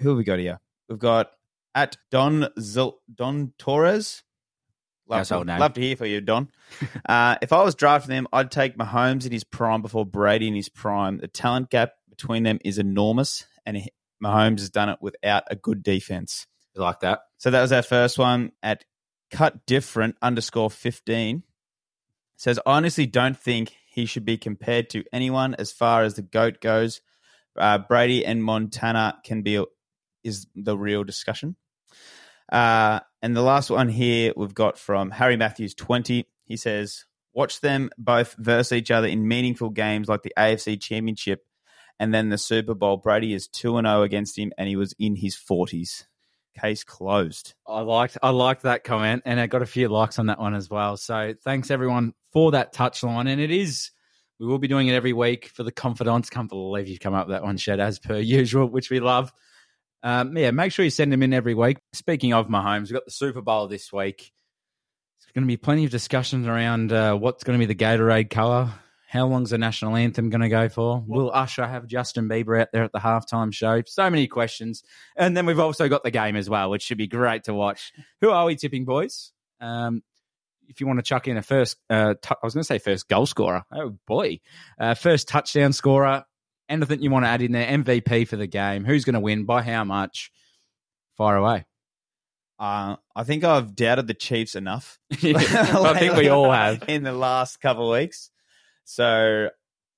[0.00, 0.58] Who have we got here?
[0.92, 1.30] We've got
[1.74, 4.22] at Don Zil- Don Torres.
[5.08, 6.50] Love, to, love to hear from you, Don.
[7.06, 10.54] uh, if I was drafting them, I'd take Mahomes in his prime before Brady in
[10.54, 11.16] his prime.
[11.16, 13.88] The talent gap between them is enormous, and
[14.22, 16.46] Mahomes has done it without a good defense.
[16.76, 17.20] You like that?
[17.38, 18.84] So that was our first one at
[19.30, 21.42] cut different underscore 15.
[22.36, 26.22] Says, I honestly don't think he should be compared to anyone as far as the
[26.22, 27.00] GOAT goes.
[27.56, 29.64] Uh, Brady and Montana can be,
[30.24, 31.56] is the real discussion.
[32.50, 36.26] Uh, and the last one here we've got from Harry Matthews 20.
[36.44, 41.44] He says, watch them both verse each other in meaningful games like the AFC Championship
[41.98, 42.96] and then the Super Bowl.
[42.96, 46.04] Brady is 2 and 0 against him and he was in his 40s.
[46.60, 47.54] Case closed.
[47.66, 50.54] I liked I liked that comment, and I got a few likes on that one
[50.54, 50.98] as well.
[50.98, 53.90] So thanks everyone for that touchline, and it is
[54.38, 56.28] we will be doing it every week for the confidants.
[56.28, 59.32] Can't believe you've come up with that one, Shed, as per usual, which we love.
[60.02, 61.78] Um, yeah, make sure you send them in every week.
[61.92, 64.32] Speaking of Mahomes, we've got the Super Bowl this week.
[65.20, 68.30] There's going to be plenty of discussions around uh, what's going to be the Gatorade
[68.30, 68.72] color.
[69.08, 71.04] How long's the national anthem going to go for?
[71.06, 73.82] Will Usher have Justin Bieber out there at the halftime show?
[73.86, 74.82] So many questions.
[75.16, 77.92] And then we've also got the game as well, which should be great to watch.
[78.22, 79.32] Who are we tipping, boys?
[79.60, 80.02] Um,
[80.66, 82.78] if you want to chuck in a first, uh, t- I was going to say
[82.78, 83.64] first goal scorer.
[83.70, 84.40] Oh boy,
[84.80, 86.24] uh, first touchdown scorer.
[86.72, 87.66] Anything you want to add in there?
[87.66, 88.84] MVP for the game.
[88.84, 89.44] Who's going to win?
[89.44, 90.32] By how much?
[91.18, 91.66] Fire away.
[92.58, 94.98] Uh, I think I've doubted the Chiefs enough.
[95.12, 96.84] I think we all have.
[96.88, 98.30] in the last couple of weeks.
[98.84, 99.48] So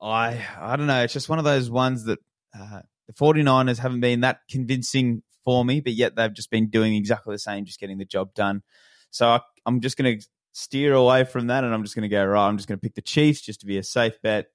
[0.03, 1.03] I I don't know.
[1.03, 2.19] It's just one of those ones that
[2.59, 6.95] uh, the 49ers haven't been that convincing for me, but yet they've just been doing
[6.95, 8.63] exactly the same, just getting the job done.
[9.11, 12.09] So I, I'm just going to steer away from that, and I'm just going to
[12.09, 12.49] go right.
[12.49, 14.47] I'm just going to pick the Chiefs just to be a safe bet.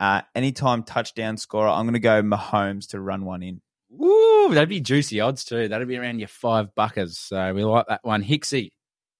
[0.00, 3.60] Uh, anytime touchdown scorer, I'm going to go Mahomes to run one in.
[3.90, 5.68] Woo, that'd be juicy odds too.
[5.68, 7.18] That'd be around your five buckers.
[7.18, 8.24] So we like that one.
[8.24, 8.70] Hixie,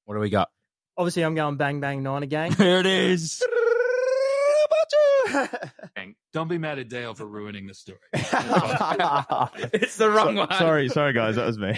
[0.06, 0.48] what do we got?
[0.96, 2.54] Obviously, I'm going bang bang nine again.
[2.58, 3.42] There it is.
[6.32, 7.98] Don't be mad at Dale for ruining the story.
[8.12, 10.48] it's the wrong one.
[10.52, 11.74] sorry, sorry, guys, that was me.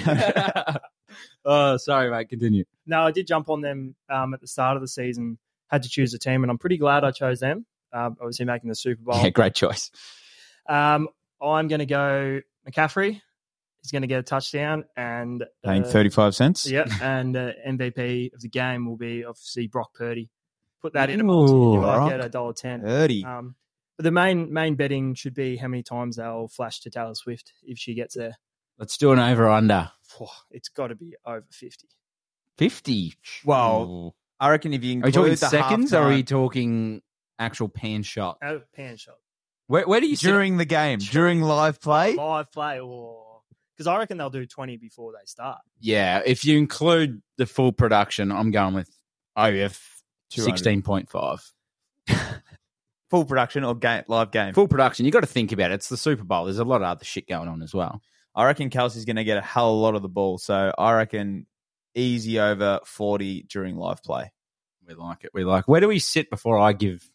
[1.44, 2.28] oh, sorry, mate.
[2.28, 2.64] Continue.
[2.86, 5.38] No, I did jump on them um, at the start of the season.
[5.68, 7.66] Had to choose a team, and I'm pretty glad I chose them.
[7.92, 9.22] Um, obviously, making the Super Bowl.
[9.22, 9.90] Yeah, great choice.
[10.68, 11.08] Um,
[11.42, 13.20] I'm going to go McCaffrey.
[13.82, 16.70] He's going to get a touchdown, and Paying uh, 35 cents.
[16.70, 20.30] Yeah, and uh, MVP of the game will be obviously Brock Purdy.
[20.80, 21.52] Put that in a Ooh, multi.
[21.52, 22.82] You might get a dollar ten.
[22.82, 23.24] 30.
[23.24, 23.54] Um,
[23.96, 27.52] but the main main betting should be how many times they'll flash to Taylor Swift
[27.62, 28.36] if she gets there.
[28.78, 29.90] Let's do an over under.
[30.50, 31.88] It's got to be over fifty.
[32.58, 33.14] 50.
[33.44, 36.22] Well, I reckon if you are you include talking the seconds or are halftime- you
[36.22, 37.02] talking
[37.42, 38.38] actual pan shot?
[38.42, 39.16] Out of pan shot,
[39.66, 40.28] Where, where do you sit?
[40.28, 42.14] during the game, during live play.
[42.14, 43.40] live play, or
[43.76, 45.58] because I reckon they'll do twenty before they start.
[45.80, 48.90] Yeah, if you include the full production, I'm going with
[49.36, 49.80] OF
[50.30, 50.82] 200.
[50.84, 51.40] 16.5.
[53.10, 54.54] Full production or game, live game.
[54.54, 55.74] Full production, you got to think about it.
[55.74, 56.46] It's the Super Bowl.
[56.46, 58.00] There's a lot of other shit going on as well.
[58.34, 60.38] I reckon Kelce's going to get a hell of a lot of the ball.
[60.38, 61.46] So I reckon
[61.94, 64.32] easy over 40 during live play.
[64.88, 65.30] We like it.
[65.34, 65.68] We like.
[65.68, 67.06] Where do we sit before I give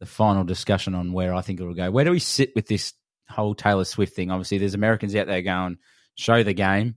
[0.00, 1.90] the final discussion on where I think it will go?
[1.90, 2.94] Where do we sit with this
[3.28, 4.30] whole Taylor Swift thing?
[4.30, 5.78] Obviously, there's Americans out there going,
[6.14, 6.96] show the game.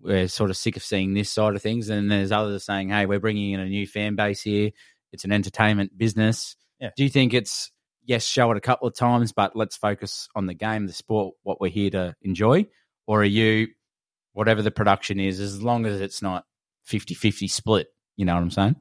[0.00, 1.88] We're sort of sick of seeing this side of things.
[1.88, 4.70] And there's others saying, hey, we're bringing in a new fan base here.
[5.12, 6.56] It's an entertainment business.
[6.80, 6.90] Yeah.
[6.96, 7.72] Do you think it's,
[8.04, 11.34] yes, show it a couple of times, but let's focus on the game, the sport,
[11.42, 12.66] what we're here to enjoy?
[13.06, 13.68] Or are you,
[14.34, 16.44] whatever the production is, as long as it's not
[16.84, 17.88] 50 50 split?
[18.16, 18.76] You know what I'm saying?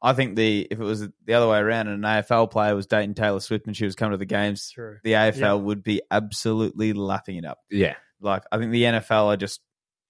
[0.00, 2.86] I think the if it was the other way around and an AFL player was
[2.86, 4.98] dating Taylor Swift and she was coming to the games, True.
[5.02, 5.52] the AFL Yeah.
[5.54, 7.58] would be absolutely lapping it up.
[7.70, 7.94] Yeah.
[8.20, 9.60] Like I think the NFL are just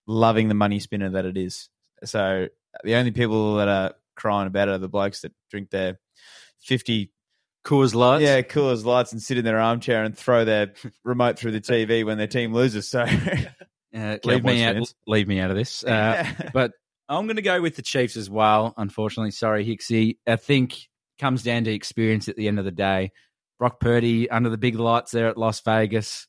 [0.06, 1.68] loving the money spinner that it is.
[2.04, 2.48] So
[2.84, 5.98] the only people that are crying about it are the blokes that drink their
[6.60, 7.12] fifty
[7.64, 8.22] Coors Lights.
[8.22, 10.72] yeah Coors Lights and sit in their armchair and throw their
[11.04, 12.88] remote through the TV when their team loses.
[12.88, 13.04] So
[13.94, 14.94] Uh, leave Cowboys me out.
[15.06, 15.82] Leave me out of this.
[15.82, 16.72] Uh, but
[17.08, 18.74] I'm going to go with the Chiefs as well.
[18.76, 20.18] Unfortunately, sorry, Hicksy.
[20.26, 23.12] I think comes down to experience at the end of the day.
[23.58, 26.28] Brock Purdy under the big lights there at Las Vegas,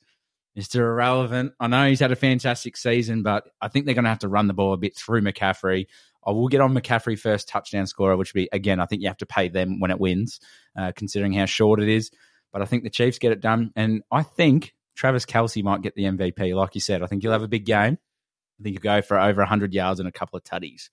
[0.58, 0.76] Mr.
[0.76, 1.54] Irrelevant.
[1.60, 4.30] I know he's had a fantastic season, but I think they're going to have to
[4.30, 5.86] run the ball a bit through McCaffrey.
[6.26, 8.80] I will get on McCaffrey first touchdown scorer, which would be again.
[8.80, 10.40] I think you have to pay them when it wins,
[10.76, 12.12] uh, considering how short it is.
[12.52, 15.96] But I think the Chiefs get it done, and I think Travis Kelce might get
[15.96, 16.56] the MVP.
[16.56, 18.00] Like you said, I think he'll have a big game.
[18.60, 20.90] I think he'll go for over 100 yards and a couple of tutties.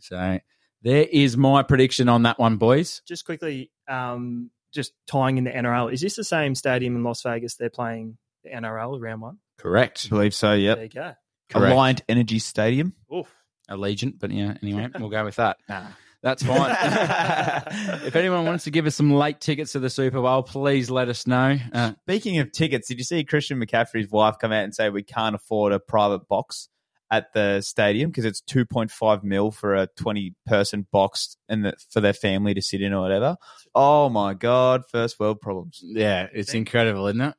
[0.00, 0.38] So
[0.82, 3.02] there is my prediction on that one, boys.
[3.06, 5.92] Just quickly, um, just tying in the NRL.
[5.92, 9.38] Is this the same stadium in Las Vegas they're playing the NRL round one?
[9.58, 10.06] Correct.
[10.06, 10.48] I believe so.
[10.50, 10.78] There Yep.
[10.82, 11.12] you go.
[11.50, 11.74] Correct.
[11.76, 12.94] Alliant Energy Stadium.
[13.14, 13.32] Oof.
[13.70, 15.58] Allegiant, but yeah, anyway, we'll go with that.
[15.68, 15.86] Nah.
[16.22, 16.70] That's fine.
[18.06, 21.08] if anyone wants to give us some late tickets to the Super Bowl, please let
[21.08, 21.58] us know.
[21.72, 25.02] Uh, Speaking of tickets, did you see Christian McCaffrey's wife come out and say we
[25.02, 26.68] can't afford a private box
[27.12, 32.00] at the stadium because it's 2.5 mil for a 20 person box and the, for
[32.00, 33.36] their family to sit in or whatever?
[33.74, 35.80] Oh my God, first world problems.
[35.82, 37.34] yeah, it's incredible, isn't it?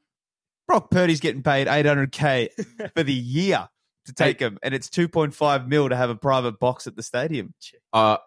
[0.68, 2.50] Brock Purdy's getting paid 800k
[2.96, 3.68] for the year
[4.06, 7.54] to take him, and it's 2.5 mil to have a private box at the stadium.
[7.92, 8.18] Uh,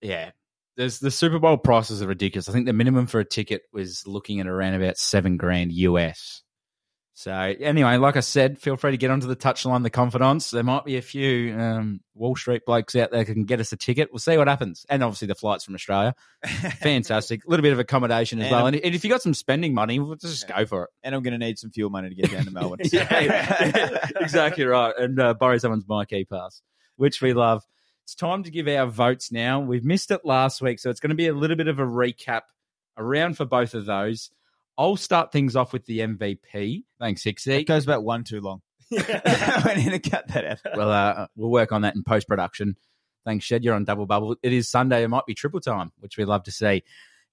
[0.00, 0.30] yeah.
[0.76, 2.48] There's the Super Bowl prices are ridiculous.
[2.48, 6.42] I think the minimum for a ticket was looking at around about seven grand US.
[7.14, 10.50] So anyway, like I said, feel free to get onto the touchline, the confidants.
[10.50, 13.70] There might be a few um, Wall Street blokes out there who can get us
[13.70, 14.08] a ticket.
[14.10, 14.86] We'll see what happens.
[14.88, 16.14] And obviously the flights from Australia.
[16.80, 17.44] Fantastic.
[17.44, 18.64] A little bit of accommodation as And well.
[18.64, 20.90] I'm- And, if you got some spending money, we'll just go for it.
[21.02, 22.80] and I'm going to need some fuel money to get down to Melbourne.
[22.92, 24.94] yeah, exactly right.
[24.96, 26.62] And uh, borrow someone's marquee pass,
[26.96, 27.62] which we love.
[28.04, 29.60] It's time to give our votes now.
[29.60, 31.84] We've missed it last week, so it's going to be a little bit of a
[31.84, 32.42] recap
[32.96, 34.30] around for both of those.
[34.78, 36.84] I'll start things off with the MVP.
[36.98, 37.66] Thanks, It Hixie.
[37.66, 38.62] goes about one too long.
[38.92, 40.76] I need to cut that out.
[40.76, 42.76] Well, uh, we'll work on that in post production.
[43.24, 43.62] Thanks, Shed.
[43.64, 44.36] You're on double bubble.
[44.42, 45.04] It is Sunday.
[45.04, 46.82] It might be triple time, which we love to see.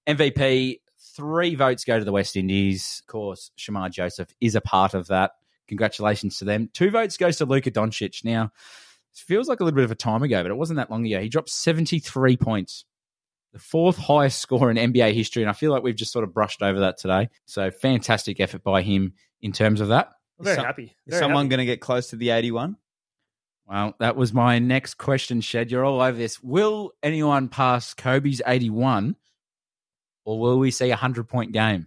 [0.06, 0.80] MVP,
[1.16, 3.02] three votes go to the West Indies.
[3.02, 5.32] Of course, Shamar Joseph is a part of that.
[5.68, 6.70] Congratulations to them.
[6.72, 8.24] Two votes goes to Luka Doncic.
[8.24, 10.90] Now, it feels like a little bit of a time ago, but it wasn't that
[10.90, 11.20] long ago.
[11.20, 12.84] He dropped 73 points,
[13.52, 15.42] the fourth highest score in NBA history.
[15.42, 17.28] And I feel like we've just sort of brushed over that today.
[17.46, 20.10] So fantastic effort by him in terms of that.
[20.38, 20.96] I'm very So- happy.
[21.06, 22.76] Is someone going to get close to the 81?
[23.66, 25.70] Well, that was my next question, Shed.
[25.70, 26.42] You're all over this.
[26.42, 29.14] Will anyone pass Kobe's 81
[30.24, 31.86] or will we see a 100 point game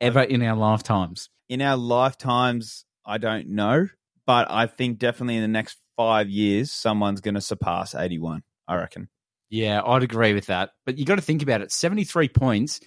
[0.00, 1.28] ever in our lifetimes?
[1.48, 3.88] In our lifetimes, I don't know,
[4.26, 8.76] but I think definitely in the next five years, someone's going to surpass 81, I
[8.76, 9.08] reckon.
[9.50, 10.70] Yeah, I'd agree with that.
[10.86, 12.80] But you got to think about it 73 points,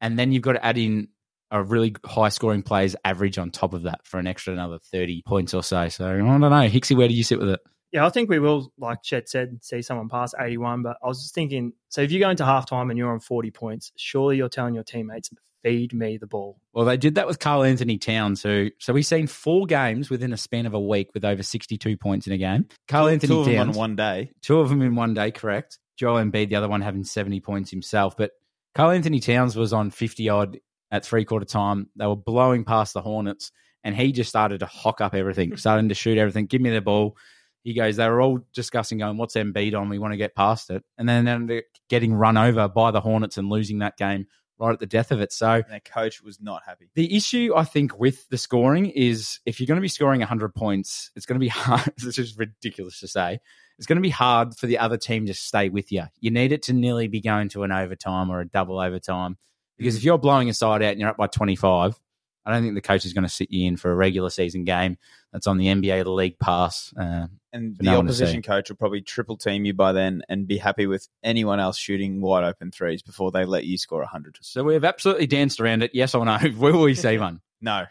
[0.00, 1.08] and then you've got to add in
[1.50, 5.22] a really high scoring player's average on top of that for an extra another 30
[5.26, 5.88] points or so.
[5.88, 6.48] So I don't know.
[6.48, 7.60] Hixie, where do you sit with it?
[7.92, 10.82] Yeah, I think we will, like Shed said, see someone pass 81.
[10.82, 13.50] But I was just thinking, so if you go into halftime and you're on 40
[13.50, 15.30] points, surely you're telling your teammates,
[15.64, 16.60] feed me the ball.
[16.72, 20.36] Well, they did that with Karl-Anthony Towns, who so we've seen four games within a
[20.36, 22.66] span of a week with over 62 points in a game.
[22.86, 24.30] Carl Two- Anthony two of them Towns on one day.
[24.40, 25.80] two of them in one day, correct.
[26.00, 28.16] Joel Embiid, the other one having 70 points himself.
[28.16, 28.30] But
[28.74, 30.58] Karl-Anthony Towns was on 50 odd
[30.90, 31.90] at three quarter time.
[31.94, 33.52] They were blowing past the Hornets,
[33.84, 36.46] and he just started to hock up everything, starting to shoot everything.
[36.46, 37.18] Give me the ball.
[37.64, 39.90] He goes, they were all discussing, going, What's Embiid on?
[39.90, 40.82] We want to get past it.
[40.96, 44.26] And then ended up getting run over by the Hornets and losing that game
[44.60, 45.32] right at the death of it.
[45.32, 46.90] So And their coach was not happy.
[46.94, 50.54] the issue, I think, with the scoring is if you're going to be scoring 100
[50.54, 51.92] points, it's going to be hard.
[51.98, 53.40] this is ridiculous to say.
[53.78, 56.04] It's going to be hard for the other team to stay with you.
[56.20, 59.38] You need it to nearly be going to an overtime or a double overtime.
[59.78, 59.98] Because mm.
[59.98, 61.98] if you're blowing a side out and you're up by 25,
[62.46, 64.64] I don't think the coach is going to sit you in for a regular season
[64.64, 64.96] game
[65.32, 66.92] that's on the NBA the League Pass.
[66.98, 68.22] Uh, And the no one to see.
[68.24, 71.76] opposition coach will probably triple team you by then and be happy with anyone else
[71.78, 74.38] shooting wide open threes before they let you score 100.
[74.40, 75.90] so we've absolutely danced around it.
[75.94, 76.38] Yes or no?
[76.56, 77.40] Will we see one?
[77.60, 77.86] No.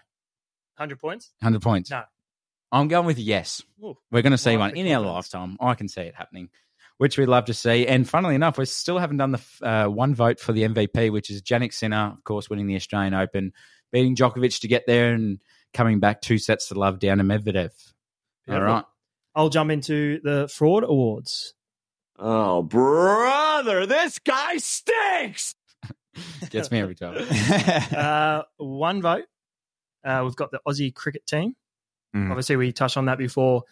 [0.78, 1.32] 100 points?
[1.42, 1.92] 100 points?
[1.92, 2.04] No.
[2.72, 3.64] I'm going with yes.
[3.84, 3.98] Ooh.
[4.12, 5.58] We're going to see one the in our lifetime.
[5.60, 6.50] I can see it happening,
[6.98, 7.88] which we'd love to see.
[7.88, 11.30] And funnily enough, we still haven't done the uh, one vote for the MVP, which
[11.30, 13.54] is Jannik Sinner, of course, winning the Australian Open,
[13.92, 15.40] beating Djokovic to get there and
[15.74, 17.70] coming back two sets to love down to Medvedev.
[18.48, 18.74] All Beautiful.
[18.74, 18.86] right.
[19.36, 21.54] I'll jump into the fraud awards.
[22.18, 25.56] Oh, brother, this guy stinks.
[26.50, 27.26] Gets me every time.
[27.96, 29.26] Uh, one vote.
[30.04, 31.56] Uh, we've got the Aussie cricket team.
[32.16, 32.30] Mm.
[32.30, 33.64] Obviously, we touched on that before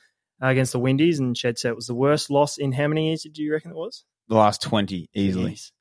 [0.42, 3.08] uh, against the Windies, and Shed said it was the worst loss in how many
[3.10, 4.04] years do you reckon it was?
[4.30, 5.54] the last 20, easily.
[5.54, 5.72] Jeez.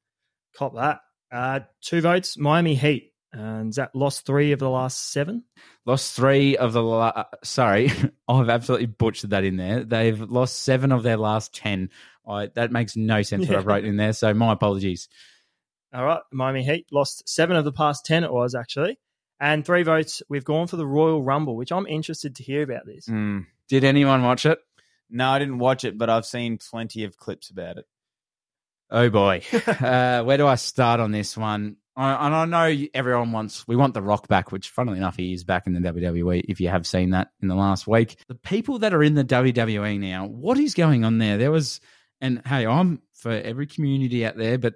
[0.57, 1.01] Cop that.
[1.33, 3.13] Uh, two votes, Miami Heat.
[3.39, 5.45] And Zach lost three of the last seven.
[5.85, 6.83] Lost three of the.
[6.83, 7.93] La- sorry,
[8.29, 9.85] I've absolutely butchered that in there.
[9.85, 11.91] They've lost seven of their last 10
[12.27, 14.13] I, that makes no sense what I've wrote in there.
[14.13, 15.09] So my apologies.
[15.95, 18.25] All right, Miami Heat lost seven of the past ten.
[18.25, 18.99] It was actually,
[19.41, 20.23] and three votes.
[20.29, 23.07] We've gone for the Royal Rumble, which I'm interested to hear about this.
[23.07, 23.47] Mm.
[23.69, 24.59] Did anyone watch it?
[25.09, 27.87] No, I didn't watch it, but I've seen plenty of clips about it.
[28.91, 31.77] Oh boy, uh, where do I start on this one?
[31.97, 35.33] I, and I know everyone wants we want the Rock back, which, funnily enough, he
[35.33, 36.45] is back in the WWE.
[36.47, 39.25] If you have seen that in the last week, the people that are in the
[39.25, 41.39] WWE now, what is going on there?
[41.39, 41.81] There was,
[42.21, 44.75] and hey, I'm for every community out there, but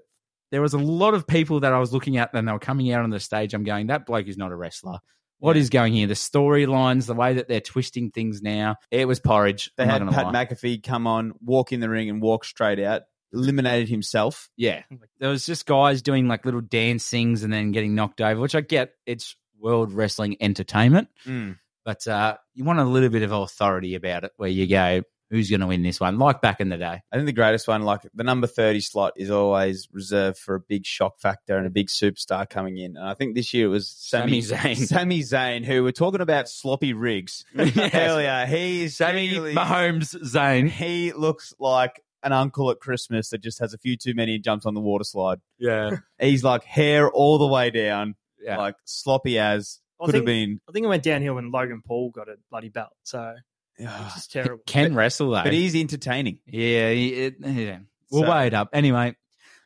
[0.51, 2.91] there was a lot of people that I was looking at, and they were coming
[2.93, 3.53] out on the stage.
[3.53, 4.99] I'm going, that bloke is not a wrestler.
[5.39, 6.07] What is going here?
[6.07, 9.71] The storylines, the way that they're twisting things now, it was porridge.
[9.77, 10.47] They I'm had Pat lie.
[10.47, 13.03] McAfee come on, walk in the ring, and walk straight out.
[13.33, 14.51] Eliminated himself.
[14.57, 14.83] Yeah.
[15.19, 18.61] There was just guys doing like little dancings and then getting knocked over, which I
[18.61, 18.93] get.
[19.07, 21.59] It's world wrestling entertainment, Mm.
[21.85, 25.49] but uh, you want a little bit of authority about it where you go, who's
[25.49, 26.19] going to win this one?
[26.19, 27.03] Like back in the day.
[27.13, 30.61] I think the greatest one, like the number 30 slot, is always reserved for a
[30.61, 32.97] big shock factor and a big superstar coming in.
[32.97, 34.77] And I think this year it was Sammy, Sami Zayn.
[34.89, 37.95] Sami Zayn, who we're talking about sloppy rigs Yes.
[37.95, 38.47] earlier.
[38.47, 40.67] He's Sammy genuinely- Mahomes Zane.
[40.67, 44.45] He looks like an uncle at Christmas that just has a few too many and
[44.45, 45.41] jumps on the water slide.
[45.59, 45.97] Yeah.
[46.21, 48.59] He's like hair all the way down, Yeah.
[48.59, 50.61] like sloppy as I could have think- been.
[50.69, 52.91] I think it went downhill when Logan Paul got a bloody belt.
[53.05, 53.35] So
[53.79, 54.63] it's just terrible.
[54.67, 55.43] Can wrestle though.
[55.43, 56.39] But he's entertaining.
[56.47, 57.79] Yeah, he- it, yeah.
[58.11, 58.71] We'll So- weigh it up.
[58.73, 59.17] Anyway,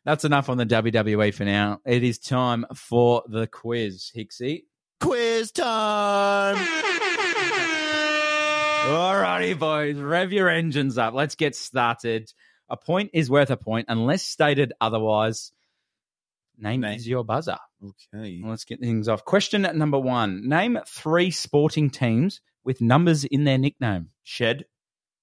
[0.04, 1.80] that's enough on the WWE for now.
[1.86, 4.64] It is time for the quiz, Hixie.
[5.00, 6.56] Quiz time.
[8.86, 11.14] Alrighty, boys, rev your engines up.
[11.14, 12.30] Let's get started.
[12.68, 15.52] A point is worth a point unless stated otherwise.
[16.58, 16.96] Name, Name.
[16.96, 17.56] is your buzzer.
[17.82, 18.40] Okay.
[18.44, 19.24] Let's get things off.
[19.24, 24.10] Question number one Name three sporting teams with numbers in their nickname.
[24.22, 24.66] Shed,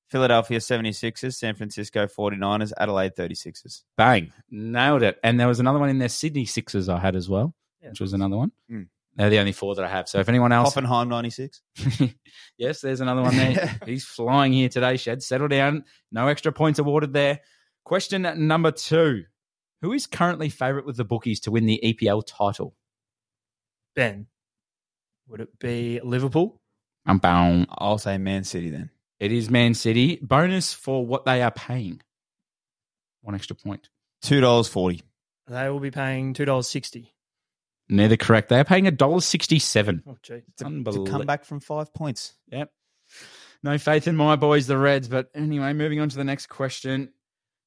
[0.09, 3.83] Philadelphia 76ers, San Francisco 49ers, Adelaide 36ers.
[3.95, 4.33] Bang.
[4.49, 5.19] Nailed it.
[5.23, 7.89] And there was another one in there, Sydney Sixers, I had as well, Yeah.
[7.89, 8.51] which was another one.
[8.69, 8.87] Mm.
[9.15, 10.07] They're the only four that I have.
[10.07, 10.73] So if anyone else.
[10.73, 11.61] Hoffenheim 96.
[12.57, 13.79] yes, there's another one there.
[13.85, 15.21] He's flying here today, Shed.
[15.21, 15.83] Settle down.
[16.11, 17.41] No extra points awarded there.
[17.83, 19.25] Question number two
[19.81, 22.75] Who is currently favourite with the bookies to win the EPL title?
[23.95, 24.27] Ben,
[25.27, 26.61] would it be Liverpool?
[27.05, 27.65] Um, bow.
[27.69, 28.91] I'll say Man City then.
[29.19, 30.19] It is Man City.
[30.21, 32.01] Bonus for what they are paying.
[33.21, 33.89] One extra point.
[34.23, 35.01] $2.40.
[35.47, 37.13] They will be paying two dollars sixty.
[37.91, 38.47] Neither correct.
[38.49, 40.03] They are paying a dollar sixty-seven.
[40.07, 40.35] Oh, gee.
[40.35, 41.11] To, to Unbelievable.
[41.11, 42.33] come back from five points.
[42.47, 42.71] Yep.
[43.63, 45.09] No faith in my boys, the Reds.
[45.09, 47.11] But anyway, moving on to the next question.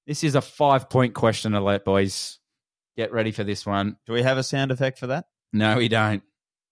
[0.07, 2.39] This is a five-point question alert, boys.
[2.97, 3.97] Get ready for this one.
[4.07, 5.27] Do we have a sound effect for that?
[5.53, 6.23] No, we don't.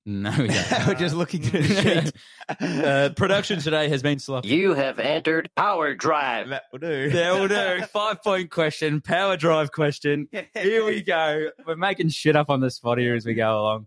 [0.05, 2.13] No, we are just looking through the sheet.
[2.85, 4.49] uh, production today has been sloppy.
[4.49, 6.49] You have entered Power Drive.
[6.49, 7.09] that will do.
[7.11, 7.83] There will do.
[7.93, 10.29] Five point question, power drive question.
[10.55, 11.51] Here we go.
[11.67, 13.87] We're making shit up on the spot here as we go along.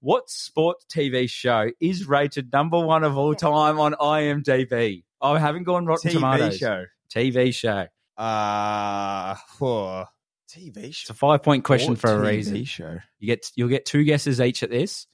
[0.00, 5.04] What sport TV show is rated number one of all time on IMDb?
[5.20, 6.56] I haven't gone Rotten TV Tomatoes.
[6.58, 6.86] show.
[7.14, 7.86] TV show.
[8.16, 10.06] Uh, whoa.
[10.50, 12.64] TV It's a five point question Or for a TV reason.
[12.64, 12.98] show.
[13.18, 15.06] You get you'll get two guesses each at this.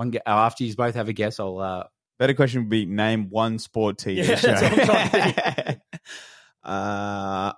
[0.00, 1.84] One after you both have a guess, I'll uh,
[2.18, 4.48] Better question would be name one sport TV Yeah, show.
[4.48, 5.80] that's what I'm
[6.64, 7.52] uh,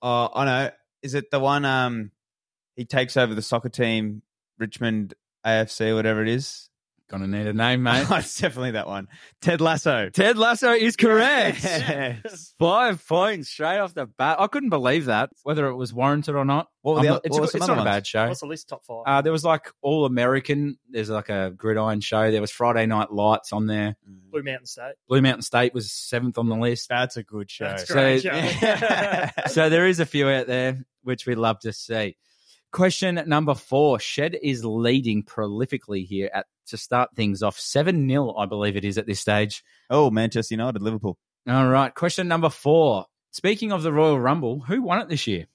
[0.00, 0.70] oh, I know.
[1.02, 1.64] Is it the one?
[1.64, 2.12] Um,
[2.76, 4.22] he takes over the soccer team,
[4.60, 5.14] Richmond
[5.44, 6.68] AFC, whatever it is.
[7.12, 8.06] Gonna need a name, mate.
[8.10, 9.06] it's definitely that one.
[9.40, 10.08] Ted Lasso.
[10.08, 11.62] Ted Lasso is correct.
[11.62, 12.54] Yes.
[12.58, 14.40] Five points straight off the bat.
[14.40, 16.68] I couldn't believe that, whether it was warranted or not.
[16.80, 17.76] What were I'm the not- oth- it's what a- were it's some not other a
[17.76, 17.86] ones?
[17.86, 18.28] bad show.
[18.28, 18.68] What's the list?
[18.68, 19.02] Top five.
[19.06, 20.78] Uh, there was like All American.
[20.90, 22.30] There's like a gridiron show.
[22.32, 23.94] There was Friday Night Lights on there.
[24.30, 24.94] Blue Mountain State.
[25.08, 26.88] Blue Mountain State was seventh on the list.
[26.88, 27.66] That's a good show.
[27.66, 28.22] That's So- great.
[28.22, 29.28] show.
[29.48, 32.16] so there is a few out there which we'd love to see.
[32.70, 33.98] Question number four.
[33.98, 37.58] Shed is leading prolifically here at to start things off.
[37.58, 39.62] 7 0, I believe it is at this stage.
[39.90, 41.18] oh, Manchester United, Liverpool.
[41.48, 41.94] All right.
[41.94, 43.06] Question number four.
[43.32, 45.46] Speaking of the Royal Rumble, who won it this year?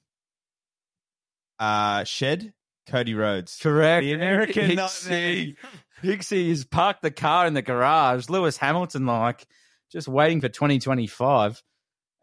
[1.59, 2.53] Uh, Shed,
[2.87, 3.57] Cody Rhodes.
[3.61, 4.03] Correct.
[4.03, 5.57] The American Pixie.
[6.01, 8.29] Pixie has parked the car in the garage.
[8.29, 9.47] Lewis Hamilton, like,
[9.91, 11.61] just waiting for 2025.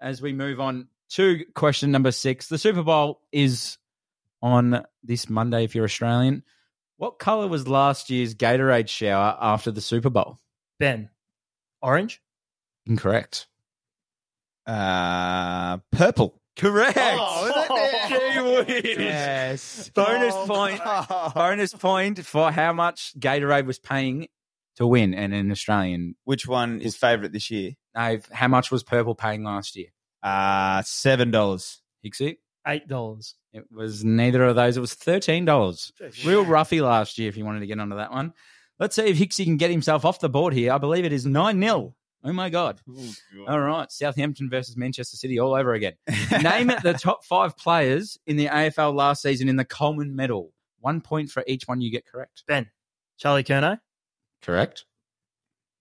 [0.01, 3.79] As we move on to question number six, the Super Bowl is
[4.43, 6.43] on this Monday if you're Australian.
[6.97, 10.39] What color was last year's Gatorade shower after the Super Bowl?
[10.79, 11.11] Ben,
[11.83, 12.21] orange.
[12.87, 13.47] Incorrect.
[14.67, 16.41] Uh, purple.
[16.57, 16.97] Correct.
[16.99, 18.73] Oh, was it?
[18.73, 18.99] Gee whiz.
[18.99, 19.91] Yes.
[19.95, 20.81] Bonus point.
[21.35, 24.29] Bonus point for how much Gatorade was paying
[24.77, 27.73] to win, and an Australian, Which one is favourite this year?
[27.95, 29.89] no, how much was Purple paying last year?
[30.23, 31.81] Uh, seven dollars.
[32.05, 32.39] Hixie?
[32.67, 33.35] Eight dollars.
[33.53, 34.77] It was neither of those.
[34.77, 35.93] It was thirteen dollars.
[36.25, 37.29] Real roughy last year.
[37.29, 38.33] If you wanted to get onto that one,
[38.79, 40.73] let's see if Hixie can get himself off the board here.
[40.73, 41.95] I believe it is nine 0
[42.27, 42.81] Oh my god!
[43.47, 45.93] All right, Southampton versus Manchester City all over again.
[46.43, 50.51] Name it the top five players in the AFL last season in the Coleman Medal.
[50.81, 52.45] One point for each one you get correct.
[52.49, 52.71] Ben,
[53.19, 53.79] Charlie Curnow,
[54.41, 54.87] Correct.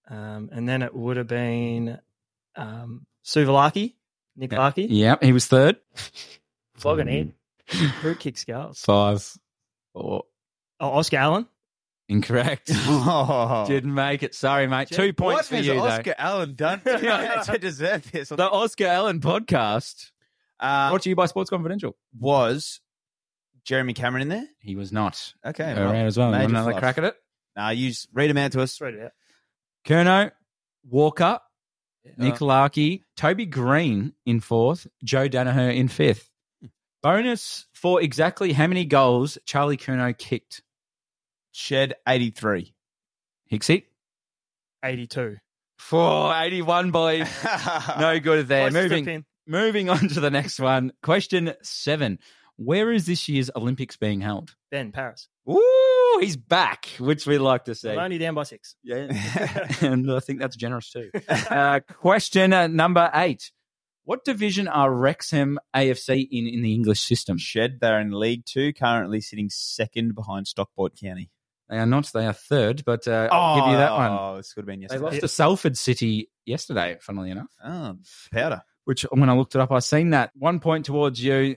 [0.09, 1.97] um, and then it would have been
[2.57, 3.95] um, Suvalaki,
[4.35, 5.77] Nick Larkey, Yeah, he was third.
[6.83, 7.33] flogging in.
[8.01, 8.79] Who kicks goals?
[8.81, 9.27] Five.
[9.93, 10.23] Four.
[10.79, 11.47] Oh, Oscar Allen.
[12.09, 12.69] Incorrect.
[12.73, 13.65] Oh.
[13.67, 14.35] Didn't make it.
[14.35, 14.89] Sorry, mate.
[14.89, 15.79] Two points what for has you, though.
[15.87, 18.29] Oscar Allen done to deserve this?
[18.29, 20.11] The Oscar Allen podcast
[20.59, 21.95] Uh, brought to you by Sports Confidential.
[22.19, 22.81] was
[23.63, 24.47] Jeremy Cameron in there?
[24.59, 26.27] He was not Okay, around as well.
[26.27, 26.81] You major want another fluff.
[26.81, 27.15] crack at it?
[27.55, 28.73] Nah, you s- read them out to us.
[28.73, 29.11] Straight out.
[29.85, 30.31] Curnow,
[30.89, 31.39] Walker,
[32.17, 36.29] Nick Uh, Larkey, Toby Greene in fourth, Joe Daniher in fifth.
[37.03, 40.63] Bonus for exactly how many goals Charlie Curnow kicked.
[41.51, 42.73] Shed 83.
[43.51, 43.83] Hixie?
[44.83, 45.35] 82.
[45.77, 47.29] For 81, boys.
[47.99, 48.69] No good there.
[48.69, 50.93] Close Moving, moving on to the next one.
[51.03, 52.19] Question seven.
[52.55, 54.55] Where is this year's Olympics being held?
[54.71, 55.27] Ben, Paris.
[55.49, 57.89] Ooh, he's back, which we like to see.
[57.89, 58.75] We're only down by six.
[58.81, 59.07] Yeah.
[59.81, 61.11] and I think that's generous too.
[61.29, 63.51] Uh, question uh, number eight.
[64.05, 67.37] What division are Wrexham AFC in in the English system?
[67.37, 71.29] Shed, they're in League Two, currently sitting second behind Stockport County.
[71.69, 72.11] They are not.
[72.13, 74.11] They are third, but uh, I'll give you that one.
[74.11, 74.99] Oh, this could have been yesterday.
[74.99, 75.21] They yesterday.
[75.21, 77.47] lost to Salford City yesterday, funnily enough.
[77.63, 77.95] Oh,
[78.31, 78.61] powder.
[78.83, 80.31] Which, when I looked it up, I seen that.
[80.35, 81.55] One point towards you.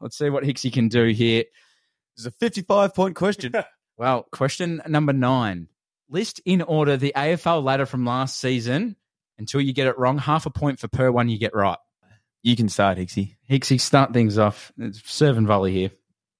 [0.00, 1.44] Let's see what Hixie can do here.
[2.16, 3.52] This is a 55 point question.
[3.98, 5.68] Well, question number nine.
[6.08, 8.96] List in order the AFL ladder from last season
[9.40, 10.18] until you get it wrong.
[10.18, 11.78] Half a point for per one you get right.
[12.42, 13.34] you can start, Hixie.
[13.50, 14.70] Hixie, start things off.
[14.78, 15.90] It's serve and volley here.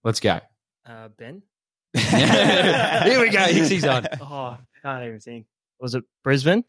[0.04, 0.40] Let's go.
[0.86, 1.42] Uh, ben.
[1.96, 3.40] here we go.
[3.40, 4.06] Hixie's on.
[4.20, 5.46] Oh, I can't even think.
[5.80, 6.64] Was it Brisbane?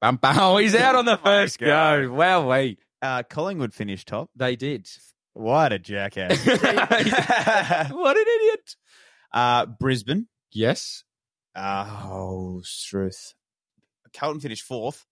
[0.00, 0.36] Bum, bum.
[0.38, 1.66] Oh, he's out on the first God.
[2.06, 2.12] go.
[2.12, 4.28] Well, we Uh, Collingwood finished top.
[4.36, 4.88] they did.
[5.34, 6.44] What a jackass.
[6.46, 8.76] what an idiot.
[9.32, 10.26] uh, Brisbane.
[10.52, 11.04] Yes.
[11.54, 13.34] Oh, Struth.
[14.14, 15.04] Carlton finished fourth.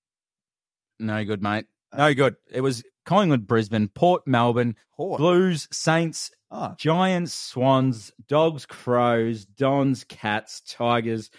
[0.99, 1.66] No good, mate.
[1.97, 2.36] No good.
[2.51, 5.18] It was Collingwood, Brisbane, Port, Melbourne, Hort.
[5.18, 11.30] Blues, Saints, Oh, Giants, Swans, Dogs, Crows, Dons, Cats, Tigers,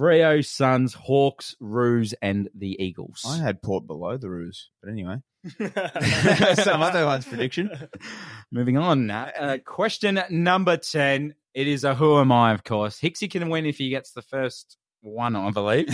[0.00, 3.22] Freo, Suns, Hawks, Roos, and the Eagles.
[3.26, 4.70] I had Port below the Roos.
[4.82, 5.16] But anyway.
[6.54, 7.70] Some other one's prediction.
[8.50, 9.10] Moving on.
[9.10, 11.34] Uh, question number 10.
[11.52, 12.98] It is a who am I, of course.
[12.98, 15.88] Hixie can win if he gets the first one, I believe,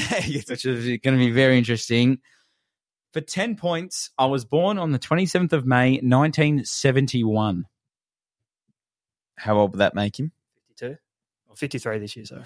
[0.49, 2.19] which is going to be very interesting.
[3.13, 7.67] For 10 points, I was born on the 27th of May, 1971.
[9.37, 10.33] How old would that make him?
[10.69, 10.97] 52.
[11.49, 12.43] Or 53 this year, so.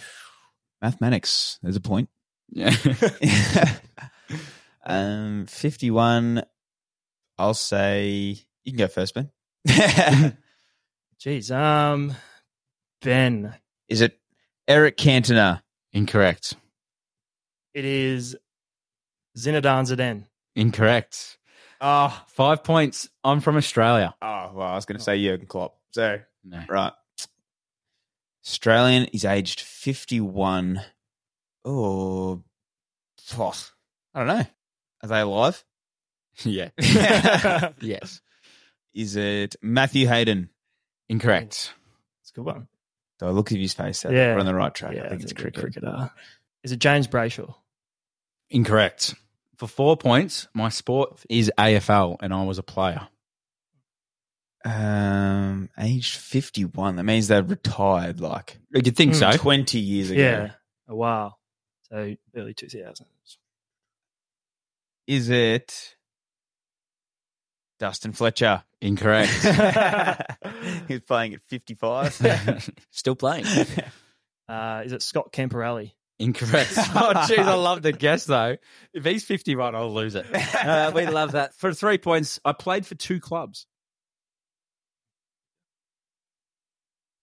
[0.83, 1.61] Mathematics.
[1.63, 2.09] There's a point.
[2.49, 2.75] Yeah.
[4.87, 6.43] um, 51.
[7.39, 9.31] I'll say you can go first, Ben.
[11.21, 11.55] Jeez.
[11.55, 12.15] Um,
[13.03, 13.55] Ben.
[13.89, 14.19] Is it
[14.67, 15.63] Eric Cantona?
[15.93, 16.57] Incorrect.
[17.73, 18.37] It is
[19.37, 20.25] Zinedine Zidane.
[20.57, 21.39] Incorrect.
[21.81, 23.09] Oh, Five points.
[23.23, 24.15] I'm from Australia.
[24.23, 25.05] oh well, I was going to oh.
[25.05, 25.77] say Jurgen Klopp.
[25.93, 26.63] So, No.
[26.69, 26.93] right.
[28.45, 30.81] Australian is aged 51.
[31.65, 32.43] Oh,
[33.39, 33.55] oh,
[34.15, 34.47] I don't know.
[35.03, 35.65] Are they alive?
[36.45, 36.69] Yeah.
[37.81, 38.21] yes.
[38.93, 40.51] Is it Matthew Hayden?
[41.09, 41.73] Incorrect.
[42.21, 42.69] It's a good one.
[43.19, 44.03] Do I look at his face?
[44.03, 44.35] that Yeah.
[44.35, 44.95] We're on the right track.
[44.95, 45.83] Yeah, I think it's a good cricket.
[45.83, 46.11] cricketer.
[46.63, 47.55] Is it James Brayshaw?
[48.51, 49.15] Incorrect.
[49.57, 53.09] For four points, my sport is AFL and I was a player.
[54.65, 56.97] Um, aged 51.
[56.97, 59.31] That means they're retired like You'd think so.
[59.33, 60.21] 20 years ago.
[60.21, 60.51] Yeah.
[60.89, 61.39] A while.
[61.91, 63.03] So early 2000s.
[65.07, 65.97] Is it
[67.79, 68.65] Dustin Fletcher?
[68.81, 69.31] Incorrect.
[70.89, 72.71] He's playing at 55.
[72.91, 73.47] Still playing.
[74.49, 75.93] Uh, is it Scott Camporeale?
[76.19, 76.71] Incorrect.
[76.77, 78.57] Oh, jeez, I love the guess though.
[78.95, 80.27] If he's 51, I'll lose it.
[80.57, 81.55] Uh, we love that.
[81.55, 83.67] For three points, I played for two clubs.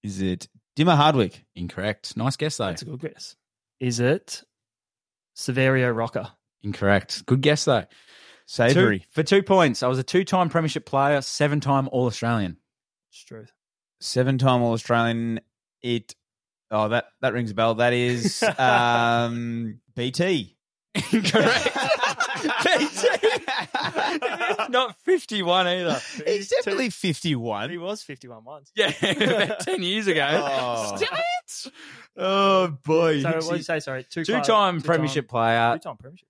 [0.03, 1.45] Is it Dimma Hardwick?
[1.55, 2.15] Incorrect.
[2.17, 2.67] Nice guess though.
[2.67, 3.35] That's a good guess.
[3.79, 4.43] Is it
[5.35, 6.31] Saverio Rocca?
[6.61, 7.25] Incorrect.
[7.25, 7.81] Good guess though.
[7.81, 7.87] Two,
[8.45, 9.05] Savory.
[9.09, 12.57] for two points, I was a two-time premiership player, seven-time All-Australian.
[13.09, 13.45] It's true.
[14.01, 15.39] Seven time All Australian.
[15.81, 16.13] It.
[16.75, 17.75] Oh, that, that rings a bell.
[17.75, 20.57] That is um, BT.
[21.11, 21.69] Incorrect.
[24.69, 26.01] Not 51 either.
[26.25, 27.69] He's definitely 51.
[27.69, 28.71] He was 51 once.
[28.75, 30.27] Yeah, about 10 years ago.
[30.31, 30.95] Oh.
[30.95, 31.73] Still it?
[32.17, 33.21] Oh, boy.
[33.21, 33.79] So what did you say?
[33.79, 36.27] Sorry, two Two time premiership player, Two time premiership.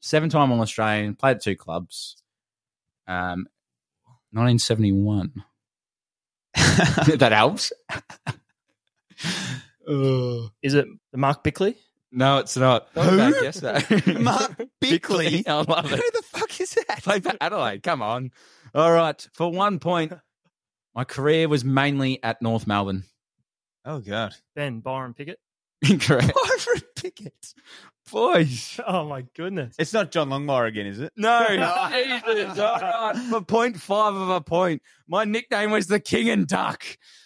[0.00, 2.16] seven time All Australian, played at two clubs.
[3.06, 3.46] Um,
[4.32, 5.44] 1971.
[6.54, 7.72] that helps.
[9.88, 10.50] Oh.
[10.62, 11.76] Is it Mark Bickley?
[12.10, 12.92] No, it's not.
[12.94, 13.14] That was Who?
[13.14, 14.20] a bad guess, though.
[14.20, 15.44] Mark Bickley?
[15.46, 16.14] I love Who it.
[16.14, 17.02] the fuck is that?
[17.02, 17.82] Played for Adelaide.
[17.82, 18.30] Come on.
[18.74, 19.28] All right.
[19.34, 20.12] For one point,
[20.94, 23.04] my career was mainly at North Melbourne.
[23.84, 24.34] Oh, God.
[24.56, 25.38] Ben Byron Pickett.
[25.88, 26.32] Incorrect.
[26.34, 27.54] Byron Pickett.
[28.10, 28.80] Boys.
[28.86, 29.74] Oh my goodness.
[29.78, 31.12] It's not John Longmire again, is it?
[31.16, 32.58] No, Jesus.
[32.58, 33.16] All right.
[33.30, 36.84] For point five of a point, my nickname was the King and Duck.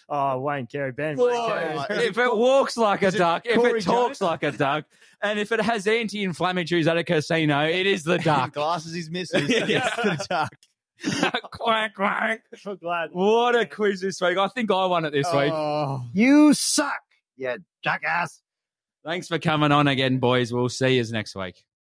[0.09, 1.15] Oh, Wayne Carey, Ben.
[1.15, 2.05] Boy, Wayne Carey.
[2.05, 4.21] if it walks like a duck, if Corey it talks Jones?
[4.21, 4.85] like a duck,
[5.21, 8.53] and if it has anti-inflammatories at a casino, it is the duck.
[8.53, 9.45] Glasses he's missing.
[9.47, 9.89] Yeah.
[10.03, 10.53] It's the duck.
[11.51, 12.41] quack, quack.
[12.65, 13.09] I'm glad.
[13.13, 14.37] What a quiz this week.
[14.37, 15.51] I think I won it this week.
[15.53, 16.03] Oh.
[16.13, 17.01] You suck,
[17.37, 18.42] you jackass.
[19.05, 20.53] Thanks for coming on again, boys.
[20.53, 21.65] We'll see you next week.